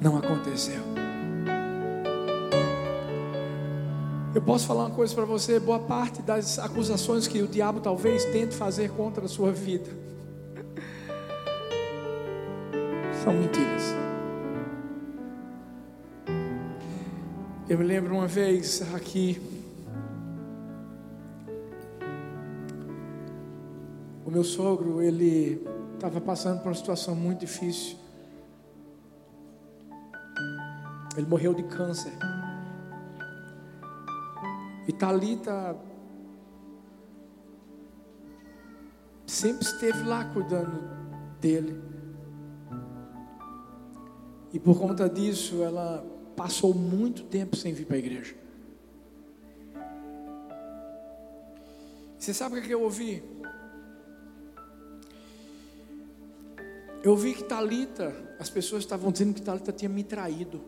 não 0.00 0.16
aconteceu. 0.16 0.82
Eu 4.34 4.42
posso 4.42 4.66
falar 4.66 4.84
uma 4.84 4.94
coisa 4.94 5.14
para 5.14 5.24
você, 5.24 5.58
boa 5.58 5.78
parte 5.78 6.20
das 6.20 6.58
acusações 6.58 7.26
que 7.26 7.42
o 7.42 7.48
diabo 7.48 7.80
talvez 7.80 8.24
tente 8.26 8.54
fazer 8.54 8.90
contra 8.90 9.24
a 9.24 9.28
sua 9.28 9.50
vida 9.50 9.90
são 13.24 13.32
mentiras. 13.32 13.94
Eu 17.68 17.78
me 17.78 17.84
lembro 17.84 18.14
uma 18.14 18.28
vez 18.28 18.82
aqui, 18.94 19.40
meu 24.36 24.44
sogro, 24.44 25.00
ele 25.00 25.66
estava 25.94 26.20
passando 26.20 26.58
por 26.60 26.68
uma 26.68 26.74
situação 26.74 27.14
muito 27.14 27.40
difícil. 27.40 27.96
Ele 31.16 31.26
morreu 31.26 31.54
de 31.54 31.62
câncer. 31.62 32.12
E 34.86 34.92
Talita 34.92 35.74
sempre 39.26 39.64
esteve 39.64 40.02
lá 40.02 40.26
cuidando 40.26 40.82
dele. 41.40 41.82
E 44.52 44.60
por 44.60 44.78
conta 44.78 45.08
disso, 45.08 45.62
ela 45.62 46.04
passou 46.36 46.74
muito 46.74 47.24
tempo 47.24 47.56
sem 47.56 47.72
vir 47.72 47.86
para 47.86 47.96
a 47.96 48.00
igreja. 48.00 48.34
Você 52.18 52.34
sabe 52.34 52.58
o 52.58 52.62
que 52.62 52.74
eu 52.74 52.82
ouvi? 52.82 53.35
Eu 57.06 57.12
ouvi 57.12 57.34
que 57.34 57.44
Talita, 57.44 58.12
as 58.36 58.50
pessoas 58.50 58.82
estavam 58.82 59.12
dizendo 59.12 59.32
que 59.32 59.40
Talita 59.40 59.70
tinha 59.70 59.88
me 59.88 60.02
traído. 60.02 60.60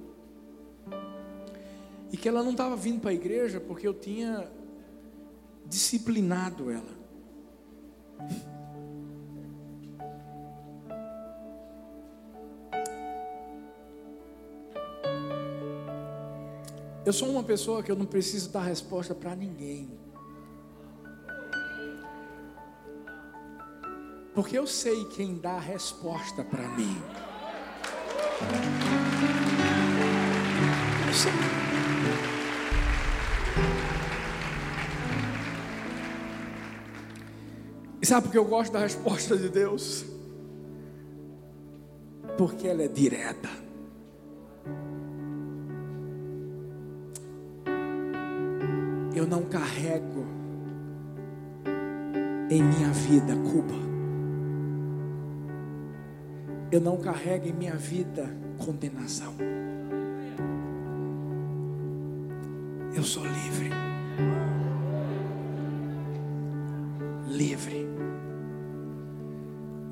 E 2.12 2.16
que 2.16 2.28
ela 2.28 2.44
não 2.44 2.52
estava 2.52 2.76
vindo 2.76 3.00
para 3.00 3.10
a 3.10 3.12
igreja 3.12 3.58
porque 3.58 3.88
eu 3.88 3.92
tinha 3.92 4.48
disciplinado 5.66 6.70
ela. 6.70 6.96
Eu 17.04 17.12
sou 17.12 17.30
uma 17.30 17.42
pessoa 17.42 17.82
que 17.82 17.90
eu 17.90 17.96
não 17.96 18.06
preciso 18.06 18.50
dar 18.50 18.62
resposta 18.62 19.12
para 19.12 19.34
ninguém. 19.34 19.90
Porque 24.38 24.56
eu 24.56 24.68
sei 24.68 25.04
quem 25.06 25.36
dá 25.36 25.54
a 25.54 25.58
resposta 25.58 26.44
para 26.44 26.62
mim. 26.68 26.96
Eu 31.08 31.12
sei. 31.12 31.32
E 38.00 38.06
sabe 38.06 38.26
por 38.26 38.30
que 38.30 38.38
eu 38.38 38.44
gosto 38.44 38.72
da 38.72 38.78
resposta 38.78 39.36
de 39.36 39.48
Deus? 39.48 40.04
Porque 42.36 42.68
ela 42.68 42.84
é 42.84 42.88
direta. 42.88 43.50
eu 49.16 49.26
não 49.26 49.42
carrego 49.42 50.24
em 52.48 52.62
minha 52.62 52.92
vida 52.92 53.34
culpa. 53.34 53.97
Eu 56.70 56.80
não 56.80 56.98
carrego 56.98 57.46
em 57.46 57.52
minha 57.52 57.74
vida 57.74 58.28
condenação. 58.58 59.34
Eu 62.94 63.02
sou 63.02 63.24
livre. 63.24 63.70
Livre. 67.28 67.88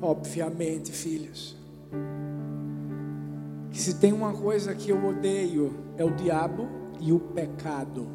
obviamente, 0.01 0.91
filhos, 0.91 1.57
que 3.71 3.79
se 3.79 3.95
tem 3.95 4.13
uma 4.13 4.33
coisa 4.33 4.73
que 4.73 4.89
eu 4.89 5.05
odeio 5.05 5.73
é 5.97 6.03
o 6.03 6.11
diabo 6.11 6.67
e 6.99 7.11
o 7.11 7.19
pecado. 7.19 8.07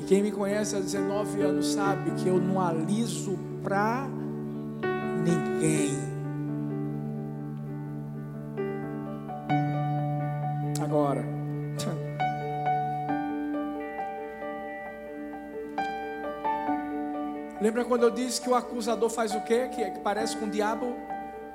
E 0.00 0.04
quem 0.06 0.22
me 0.22 0.32
conhece 0.32 0.76
há 0.76 0.80
19 0.80 1.42
anos 1.42 1.66
sabe 1.72 2.12
que 2.12 2.28
eu 2.28 2.40
não 2.40 2.60
aliso 2.60 3.38
para 3.62 4.08
ninguém. 5.24 5.98
Agora, 10.82 11.24
lembra 17.60 17.84
quando 17.84 18.04
eu 18.04 18.10
disse 18.10 18.40
que 18.40 18.48
o 18.48 18.54
acusador 18.54 19.10
faz 19.10 19.34
o 19.34 19.40
quê? 19.40 19.68
Que, 19.68 19.90
que 19.90 19.98
parece 20.00 20.36
com 20.36 20.46
o 20.46 20.50
diabo, 20.50 20.94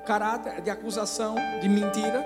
caráter 0.06 0.62
de 0.62 0.70
acusação, 0.70 1.36
de 1.62 1.70
mentira. 1.70 2.22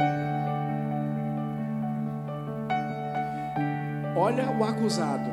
Olha 4.16 4.52
o 4.52 4.64
acusado, 4.64 5.30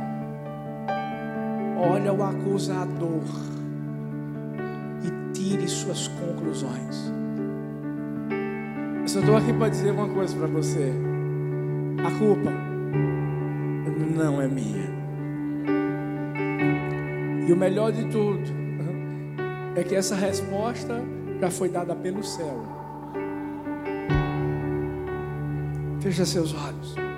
olha 1.79 2.13
o 2.13 2.25
acusador 2.25 3.60
tire 5.51 5.69
suas 5.69 6.07
conclusões. 6.07 7.11
Eu 9.01 9.09
só 9.09 9.19
estou 9.19 9.37
aqui 9.37 9.53
para 9.53 9.69
dizer 9.69 9.91
uma 9.91 10.09
coisa 10.09 10.37
para 10.37 10.47
você: 10.47 10.93
a 12.07 12.19
culpa 12.19 12.51
não 14.17 14.41
é 14.41 14.47
minha. 14.47 14.89
E 17.49 17.53
o 17.53 17.57
melhor 17.57 17.91
de 17.91 18.05
tudo 18.05 18.49
é 19.75 19.83
que 19.83 19.97
essa 19.97 20.15
resposta 20.15 21.03
já 21.41 21.51
foi 21.51 21.69
dada 21.69 21.97
pelo 21.97 22.23
céu. 22.23 22.65
Feche 26.01 26.25
seus 26.25 26.55
olhos. 26.55 27.10